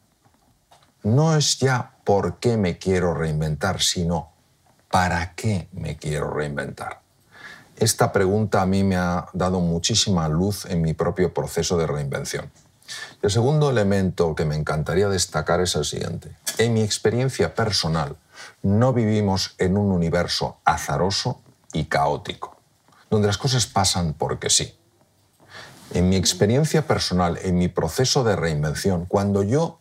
No 1.02 1.36
es 1.36 1.58
ya 1.58 1.92
por 2.04 2.38
qué 2.38 2.56
me 2.56 2.78
quiero 2.78 3.14
reinventar, 3.14 3.80
sino 3.80 4.30
¿para 4.90 5.34
qué 5.34 5.68
me 5.72 5.96
quiero 5.96 6.30
reinventar? 6.30 7.00
Esta 7.76 8.12
pregunta 8.12 8.60
a 8.60 8.66
mí 8.66 8.84
me 8.84 8.96
ha 8.96 9.26
dado 9.32 9.60
muchísima 9.60 10.28
luz 10.28 10.66
en 10.66 10.82
mi 10.82 10.92
propio 10.92 11.32
proceso 11.32 11.78
de 11.78 11.86
reinvención. 11.86 12.50
El 13.22 13.30
segundo 13.30 13.70
elemento 13.70 14.34
que 14.34 14.44
me 14.44 14.56
encantaría 14.56 15.08
destacar 15.08 15.60
es 15.60 15.74
el 15.74 15.84
siguiente. 15.84 16.36
En 16.58 16.74
mi 16.74 16.82
experiencia 16.82 17.54
personal, 17.54 18.16
no 18.62 18.92
vivimos 18.92 19.54
en 19.58 19.76
un 19.76 19.92
universo 19.92 20.58
azaroso 20.64 21.40
y 21.72 21.84
caótico, 21.84 22.56
donde 23.10 23.26
las 23.26 23.38
cosas 23.38 23.66
pasan 23.66 24.14
porque 24.14 24.50
sí. 24.50 24.76
En 25.92 26.08
mi 26.08 26.16
experiencia 26.16 26.86
personal, 26.86 27.38
en 27.42 27.58
mi 27.58 27.68
proceso 27.68 28.22
de 28.22 28.36
reinvención, 28.36 29.06
cuando 29.06 29.42
yo 29.42 29.78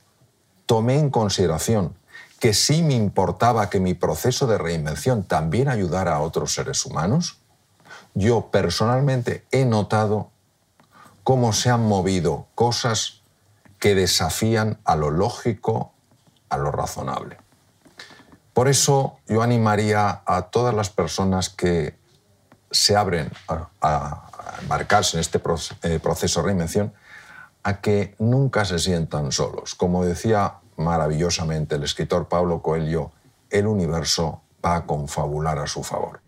tomé 0.65 0.99
en 0.99 1.09
consideración 1.09 1.95
que 2.39 2.53
sí 2.53 2.81
me 2.81 2.93
importaba 2.93 3.69
que 3.69 3.79
mi 3.79 3.93
proceso 3.93 4.47
de 4.47 4.57
reinvención 4.57 5.23
también 5.23 5.67
ayudara 5.67 6.15
a 6.15 6.21
otros 6.21 6.53
seres 6.53 6.85
humanos, 6.85 7.39
yo 8.13 8.49
personalmente 8.49 9.45
he 9.51 9.65
notado 9.65 10.31
cómo 11.23 11.53
se 11.53 11.69
han 11.69 11.87
movido 11.87 12.47
cosas 12.55 13.21
que 13.79 13.95
desafían 13.95 14.79
a 14.83 14.95
lo 14.95 15.09
lógico, 15.09 15.93
a 16.49 16.57
lo 16.57 16.71
razonable. 16.71 17.37
Por 18.53 18.67
eso 18.67 19.19
yo 19.27 19.41
animaría 19.41 20.21
a 20.25 20.49
todas 20.51 20.73
las 20.73 20.89
personas 20.89 21.49
que 21.49 21.97
se 22.71 22.95
abren 22.95 23.31
a, 23.47 24.25
embarcarse 24.61 25.15
en 25.15 25.21
este 25.21 25.41
eh, 25.83 25.99
proceso 25.99 26.41
de 26.41 26.45
reinvención 26.45 26.93
a 27.63 27.79
que 27.79 28.15
nunca 28.19 28.65
se 28.65 28.79
sientan 28.79 29.31
solos. 29.31 29.75
Como 29.75 30.03
decía 30.03 30.55
maravillosamente 30.75 31.75
el 31.75 31.83
escritor 31.83 32.27
Pablo 32.27 32.61
Coelho, 32.61 33.11
el 33.49 33.67
universo 33.67 34.41
va 34.65 34.75
a 34.75 34.85
confabular 34.85 35.59
a 35.59 35.67
su 35.67 35.83
favor. 35.83 36.19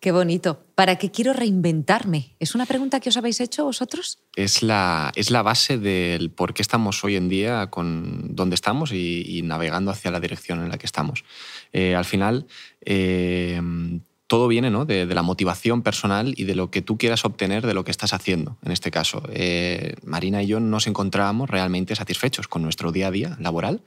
Qué 0.00 0.12
bonito. 0.12 0.64
¿Para 0.74 0.96
qué 0.96 1.10
quiero 1.10 1.32
reinventarme? 1.32 2.36
¿Es 2.38 2.54
una 2.54 2.66
pregunta 2.66 3.00
que 3.00 3.08
os 3.08 3.16
habéis 3.16 3.40
hecho 3.40 3.64
vosotros? 3.64 4.18
Es 4.36 4.62
la, 4.62 5.10
es 5.16 5.30
la 5.30 5.42
base 5.42 5.78
del 5.78 6.30
por 6.30 6.52
qué 6.52 6.62
estamos 6.62 7.02
hoy 7.02 7.16
en 7.16 7.28
día 7.28 7.70
con 7.70 8.34
donde 8.34 8.54
estamos 8.54 8.92
y, 8.92 9.40
navegando 9.42 9.90
hacia 9.90 10.10
la 10.10 10.20
dirección 10.20 10.60
en 10.62 10.68
la 10.68 10.78
que 10.78 10.86
estamos. 10.86 11.24
Eh, 11.72 11.94
al 11.94 12.04
final, 12.04 12.46
eh, 12.82 13.60
todo 14.26 14.48
viene 14.48 14.70
¿no? 14.70 14.84
de, 14.84 15.06
la 15.06 15.22
motivación 15.22 15.82
personal 15.82 16.34
y 16.36 16.44
de 16.44 16.54
lo 16.54 16.70
que 16.70 16.82
tú 16.82 16.98
quieras 16.98 17.24
obtener 17.24 17.66
de 17.66 17.74
lo 17.74 17.84
que 17.84 17.90
estás 17.90 18.12
haciendo. 18.12 18.56
En 18.64 18.72
este 18.72 18.90
caso, 18.90 19.22
eh, 19.32 19.94
Marina 20.04 20.42
y 20.42 20.46
yo 20.46 20.58
nos 20.58 20.86
encontrábamos 20.86 21.48
realmente 21.48 21.94
satisfechos 21.94 22.48
con 22.48 22.62
nuestro 22.62 22.90
día 22.90 23.08
a 23.08 23.10
día 23.10 23.36
laboral. 23.40 23.82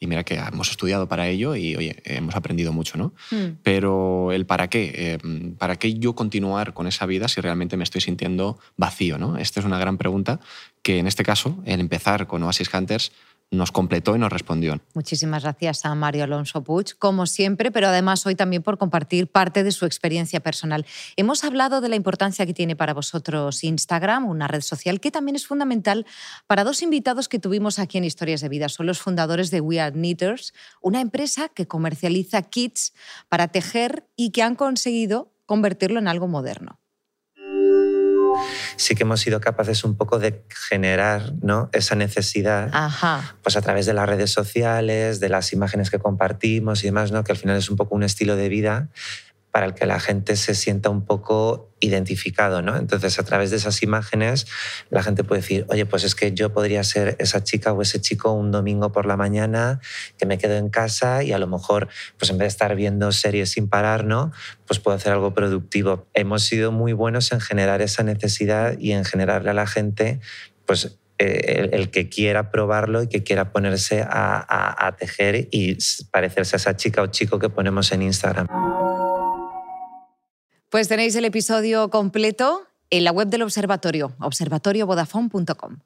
Y 0.00 0.06
mira 0.06 0.24
que 0.24 0.34
hemos 0.34 0.70
estudiado 0.70 1.06
para 1.06 1.28
ello 1.28 1.54
y 1.54 1.76
oye, 1.76 2.02
hemos 2.04 2.34
aprendido 2.34 2.72
mucho, 2.72 2.98
¿no? 2.98 3.14
Hmm. 3.30 3.56
Pero 3.62 4.32
el 4.32 4.46
para 4.46 4.68
qué, 4.68 4.92
eh, 4.94 5.18
¿para 5.58 5.76
qué 5.76 5.94
yo 5.94 6.14
continuar 6.14 6.74
con 6.74 6.86
esa 6.86 7.06
vida 7.06 7.28
si 7.28 7.40
realmente 7.40 7.76
me 7.76 7.84
estoy 7.84 8.00
sintiendo 8.00 8.58
vacío? 8.76 9.18
¿no? 9.18 9.38
Esta 9.38 9.60
es 9.60 9.66
una 9.66 9.78
gran 9.78 9.96
pregunta 9.96 10.40
que 10.82 10.98
en 10.98 11.06
este 11.06 11.22
caso, 11.22 11.62
el 11.64 11.80
empezar 11.80 12.26
con 12.26 12.42
Oasis 12.42 12.72
Hunters, 12.72 13.12
nos 13.50 13.72
completó 13.72 14.16
y 14.16 14.18
nos 14.18 14.32
respondió. 14.32 14.80
Muchísimas 14.94 15.42
gracias 15.42 15.84
a 15.84 15.94
Mario 15.94 16.24
Alonso 16.24 16.62
Puig, 16.62 16.96
como 16.98 17.26
siempre, 17.26 17.70
pero 17.70 17.88
además 17.88 18.26
hoy 18.26 18.34
también 18.34 18.62
por 18.62 18.78
compartir 18.78 19.28
parte 19.28 19.62
de 19.62 19.72
su 19.72 19.86
experiencia 19.86 20.40
personal. 20.40 20.86
Hemos 21.16 21.44
hablado 21.44 21.80
de 21.80 21.88
la 21.88 21.96
importancia 21.96 22.46
que 22.46 22.54
tiene 22.54 22.76
para 22.76 22.94
vosotros 22.94 23.64
Instagram, 23.64 24.26
una 24.26 24.48
red 24.48 24.60
social 24.60 25.00
que 25.00 25.10
también 25.10 25.36
es 25.36 25.46
fundamental 25.46 26.06
para 26.46 26.64
dos 26.64 26.82
invitados 26.82 27.28
que 27.28 27.38
tuvimos 27.38 27.78
aquí 27.78 27.98
en 27.98 28.04
Historias 28.04 28.40
de 28.40 28.48
Vida. 28.48 28.68
Son 28.68 28.86
los 28.86 29.00
fundadores 29.00 29.50
de 29.50 29.60
We 29.60 29.80
Are 29.80 29.92
Knitters, 29.92 30.52
una 30.80 31.00
empresa 31.00 31.48
que 31.48 31.66
comercializa 31.66 32.42
kits 32.42 32.92
para 33.28 33.48
tejer 33.48 34.06
y 34.16 34.30
que 34.30 34.42
han 34.42 34.56
conseguido 34.56 35.32
convertirlo 35.46 35.98
en 35.98 36.08
algo 36.08 36.28
moderno 36.28 36.80
sí 38.76 38.94
que 38.94 39.04
hemos 39.04 39.20
sido 39.20 39.40
capaces 39.40 39.84
un 39.84 39.96
poco 39.96 40.18
de 40.18 40.44
generar 40.68 41.32
¿no? 41.42 41.70
esa 41.72 41.94
necesidad 41.94 42.70
pues 43.42 43.56
a 43.56 43.62
través 43.62 43.86
de 43.86 43.94
las 43.94 44.08
redes 44.08 44.30
sociales, 44.30 45.20
de 45.20 45.28
las 45.28 45.52
imágenes 45.52 45.90
que 45.90 45.98
compartimos 45.98 46.82
y 46.82 46.86
demás, 46.86 47.12
¿no? 47.12 47.24
que 47.24 47.32
al 47.32 47.38
final 47.38 47.56
es 47.56 47.70
un 47.70 47.76
poco 47.76 47.94
un 47.94 48.02
estilo 48.02 48.36
de 48.36 48.48
vida 48.48 48.88
para 49.54 49.66
el 49.66 49.74
que 49.74 49.86
la 49.86 50.00
gente 50.00 50.34
se 50.34 50.52
sienta 50.56 50.90
un 50.90 51.04
poco 51.04 51.70
identificado, 51.78 52.60
¿no? 52.60 52.76
Entonces, 52.76 53.20
a 53.20 53.22
través 53.22 53.52
de 53.52 53.56
esas 53.58 53.84
imágenes, 53.84 54.48
la 54.90 55.00
gente 55.00 55.22
puede 55.22 55.42
decir, 55.42 55.64
oye, 55.68 55.86
pues 55.86 56.02
es 56.02 56.16
que 56.16 56.32
yo 56.32 56.52
podría 56.52 56.82
ser 56.82 57.14
esa 57.20 57.44
chica 57.44 57.72
o 57.72 57.80
ese 57.80 58.00
chico 58.00 58.32
un 58.32 58.50
domingo 58.50 58.90
por 58.90 59.06
la 59.06 59.16
mañana 59.16 59.78
que 60.18 60.26
me 60.26 60.38
quedo 60.38 60.56
en 60.56 60.70
casa 60.70 61.22
y 61.22 61.30
a 61.30 61.38
lo 61.38 61.46
mejor, 61.46 61.86
pues 62.18 62.32
en 62.32 62.38
vez 62.38 62.46
de 62.46 62.48
estar 62.48 62.74
viendo 62.74 63.12
series 63.12 63.52
sin 63.52 63.68
parar, 63.68 64.04
¿no? 64.04 64.32
Pues 64.66 64.80
puedo 64.80 64.96
hacer 64.96 65.12
algo 65.12 65.34
productivo. 65.34 66.08
Hemos 66.14 66.42
sido 66.42 66.72
muy 66.72 66.92
buenos 66.92 67.30
en 67.30 67.40
generar 67.40 67.80
esa 67.80 68.02
necesidad 68.02 68.76
y 68.80 68.90
en 68.90 69.04
generarle 69.04 69.50
a 69.50 69.54
la 69.54 69.68
gente, 69.68 70.18
pues 70.66 70.98
eh, 71.18 71.70
el, 71.70 71.92
que 71.92 72.08
quiera 72.08 72.50
probarlo 72.50 73.04
y 73.04 73.06
que 73.06 73.22
quiera 73.22 73.52
ponerse 73.52 74.02
a, 74.02 74.84
a 74.84 74.96
tejer 74.96 75.46
y 75.52 75.78
parecerse 76.10 76.56
a 76.56 76.58
esa 76.58 76.76
chica 76.76 77.02
o 77.02 77.06
chico 77.06 77.38
que 77.38 77.50
ponemos 77.50 77.92
en 77.92 78.02
Instagram. 78.02 78.48
Pues 80.74 80.88
tenéis 80.88 81.14
el 81.14 81.24
episodio 81.24 81.88
completo 81.88 82.66
en 82.90 83.04
la 83.04 83.12
web 83.12 83.28
del 83.28 83.42
observatorio, 83.42 84.16
observatoriovodafone.com. 84.18 85.76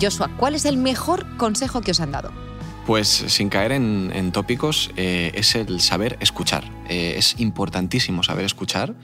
Joshua, 0.00 0.30
¿cuál 0.36 0.54
es 0.54 0.64
el 0.64 0.76
mejor 0.76 1.26
consejo 1.36 1.80
que 1.80 1.90
os 1.90 1.98
han 1.98 2.12
dado? 2.12 2.30
Pues 2.86 3.08
sin 3.08 3.48
caer 3.48 3.72
en, 3.72 4.30
tópicos, 4.30 4.92
eh, 4.96 5.32
es 5.34 5.56
el 5.56 5.80
saber 5.80 6.18
escuchar. 6.20 6.62
Eh, 6.88 7.14
es 7.16 7.40
importantísimo 7.40 8.22
saber 8.22 8.44
escuchar 8.44 8.94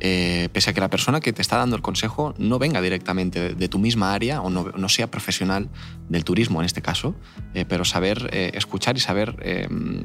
eh, 0.00 0.48
pese 0.52 0.70
a 0.70 0.72
que 0.72 0.80
la 0.80 0.90
persona 0.90 1.20
que 1.20 1.32
te 1.32 1.42
está 1.42 1.56
dando 1.56 1.76
el 1.76 1.82
consejo 1.82 2.34
no 2.38 2.58
venga 2.58 2.80
directamente 2.80 3.54
de, 3.54 3.68
tu 3.68 3.78
misma 3.78 4.14
área 4.14 4.40
o 4.40 4.50
no, 4.50 4.88
sea 4.88 5.10
profesional 5.10 5.68
del 6.08 6.24
turismo 6.24 6.60
en 6.60 6.66
este 6.66 6.82
caso, 6.82 7.14
eh, 7.54 7.64
pero 7.68 7.84
saber 7.84 8.30
eh, 8.32 8.52
escuchar 8.54 8.96
y 8.96 9.00
saber 9.00 9.36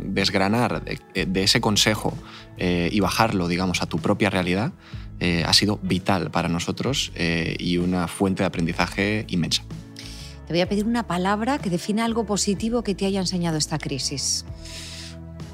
desgranar 0.06 0.84
de, 0.84 1.44
ese 1.44 1.62
consejo 1.62 2.18
y 2.58 3.00
bajarlo, 3.00 3.48
digamos, 3.48 3.82
a 3.82 3.86
tu 3.86 4.00
propia 4.00 4.30
realidad 4.30 4.74
ha 5.46 5.54
sido 5.54 5.80
vital 5.82 6.32
para 6.32 6.50
nosotros 6.50 7.12
y 7.16 7.78
una 7.78 8.08
fuente 8.08 8.44
de 8.44 8.48
aprendizaje 8.48 9.26
inmensa. 9.30 9.64
Te 10.48 10.54
voy 10.54 10.62
a 10.62 10.68
pedir 10.68 10.86
una 10.86 11.04
palabra 11.04 11.60
que 11.60 11.70
defina 11.70 12.04
algo 12.04 12.26
positivo 12.26 12.84
que 12.84 12.96
te 12.96 13.06
haya 13.06 13.22
enseñado 13.22 13.58
esta 13.58 13.78
crisis. 13.78 14.46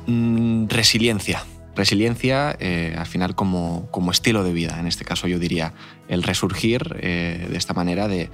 Mm, 0.07 0.67
resiliencia. 0.67 1.43
Resiliencia, 1.79 2.57
eh, 2.59 2.93
al 2.97 3.05
final, 3.05 3.35
como, 3.35 3.87
como, 3.89 4.11
estilo 4.11 4.43
de 4.43 4.51
vida. 4.51 4.77
En 4.81 4.85
este 4.85 5.05
caso, 5.05 5.29
yo 5.29 5.39
diría 5.39 5.71
el 6.09 6.23
resurgir 6.23 6.97
eh, 6.99 7.47
de 7.49 7.57
esta 7.57 7.73
manera, 7.73 8.09
de, 8.09 8.29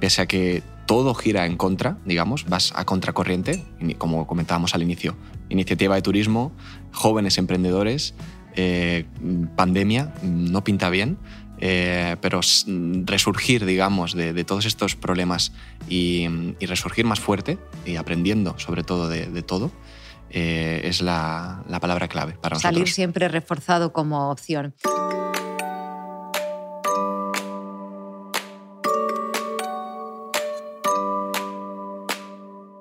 pese 0.00 0.22
a 0.22 0.26
que 0.26 0.64
todo 0.84 1.14
gira 1.14 1.46
en 1.46 1.56
contra, 1.56 1.98
digamos, 2.04 2.46
vas 2.46 2.72
a 2.74 2.84
contracorriente, 2.84 3.64
como 3.98 4.26
comentábamos 4.26 4.74
al 4.74 4.82
inicio. 4.82 5.16
Iniciativa 5.48 5.94
de 5.94 6.02
turismo, 6.02 6.50
jóvenes 6.90 7.38
emprendedores, 7.38 8.14
eh, 8.56 9.04
pandemia, 9.54 10.12
no 10.24 10.64
pinta 10.64 10.90
bien, 10.90 11.18
pero 11.60 12.40
resurgir, 13.04 13.64
digamos, 13.64 14.14
de, 14.14 14.42
todos 14.42 14.66
estos 14.66 14.96
problemas 14.96 15.52
y, 15.88 16.26
resurgir 16.60 17.04
más 17.04 17.20
fuerte 17.20 17.58
y 17.86 17.94
aprendiendo 17.94 18.58
sobre 18.58 18.82
todo 18.82 19.08
de 19.08 19.42
todo, 19.42 19.70
eh, 20.30 20.82
es 20.84 21.00
la, 21.00 21.62
la, 21.68 21.80
palabra 21.80 22.08
clave 22.08 22.32
para 22.32 22.54
nosotros. 22.54 22.74
Salir 22.74 22.88
siempre 22.88 23.28
reforzado 23.28 23.92
como 23.92 24.30
opción. 24.30 24.74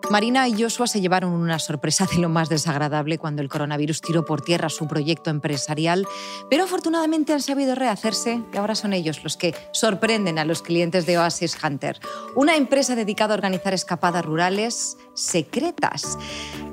Marina 0.10 0.48
y 0.48 0.62
Joshua 0.62 0.88
se 0.88 1.02
llevaron 1.02 1.32
una 1.32 1.60
sorpresa 1.60 2.08
de 2.10 2.20
lo 2.20 2.30
más 2.30 2.48
desagradable 2.48 3.18
cuando 3.18 3.42
el 3.42 3.50
coronavirus 3.50 4.02
tiró 4.02 4.24
por 4.24 4.42
tierra 4.42 4.70
su 4.70 4.88
proyecto 4.88 5.30
empresarial, 5.30 6.08
pero 6.50 6.64
afortunadamente 6.64 7.34
han 7.34 7.42
sabido 7.42 7.76
rehacerse 7.76 8.42
y 8.54 8.58
ahora 8.58 8.76
son 8.76 8.94
ellos 8.94 9.24
los 9.24 9.36
que 9.36 9.54
sorprenden 9.74 10.40
a 10.40 10.46
los 10.46 10.62
clientes 10.62 11.06
de 11.06 11.18
Oasis 11.18 11.58
Hunter, 11.62 12.00
una 12.36 12.56
empresa 12.56 12.96
dedicada 12.96 13.34
a 13.34 13.38
organizar 13.38 13.74
escapadas 13.74 14.24
rurales 14.24 14.98
secretas. 15.14 16.18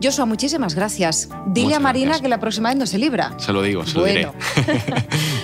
Joshua, 0.03 0.27
muchísimas 0.27 0.75
gracias. 0.75 1.29
Dile 1.47 1.75
a 1.75 1.81
Marina 1.81 2.21
que 2.21 2.29
la 2.29 2.39
próxima 2.39 2.69
vez 2.69 2.79
no 2.79 2.87
se 2.87 2.99
libra. 2.99 3.35
Se 3.39 3.53
lo 3.53 3.63
digo, 3.63 3.85
se 3.85 3.99
lo 3.99 4.05
diré. 4.05 4.31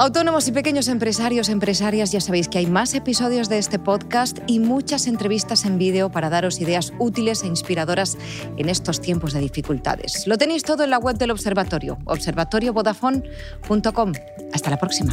Autónomos 0.00 0.46
y 0.46 0.52
pequeños 0.52 0.86
empresarios, 0.86 1.48
empresarias, 1.48 2.12
ya 2.12 2.20
sabéis 2.20 2.46
que 2.46 2.58
hay 2.58 2.66
más 2.66 2.94
episodios 2.94 3.48
de 3.48 3.58
este 3.58 3.80
podcast 3.80 4.38
y 4.46 4.60
muchas 4.60 5.08
entrevistas 5.08 5.64
en 5.64 5.76
vídeo 5.76 6.08
para 6.08 6.30
daros 6.30 6.60
ideas 6.60 6.92
útiles 7.00 7.42
e 7.42 7.48
inspiradoras 7.48 8.16
en 8.56 8.68
estos 8.68 9.00
tiempos 9.00 9.32
de 9.32 9.40
dificultades. 9.40 10.24
Lo 10.28 10.38
tenéis 10.38 10.62
todo 10.62 10.84
en 10.84 10.90
la 10.90 10.98
web 10.98 11.18
del 11.18 11.32
observatorio, 11.32 11.98
observatoriovodafone.com. 12.04 14.12
Hasta 14.52 14.70
la 14.70 14.76
próxima. 14.76 15.12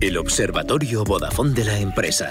El 0.00 0.18
Observatorio 0.18 1.02
Vodafone 1.02 1.52
de 1.52 1.64
la 1.64 1.76
empresa. 1.78 2.30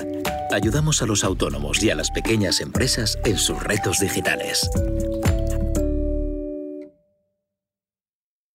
Ayudamos 0.51 1.01
a 1.01 1.05
los 1.05 1.25
autónomos 1.25 1.83
y 1.83 1.89
a 1.89 1.95
las 1.95 2.09
pequeñas 2.09 2.61
empresas 2.61 3.19
en 3.25 3.37
sus 3.37 3.61
retos 3.61 3.99
digitales. 3.99 4.69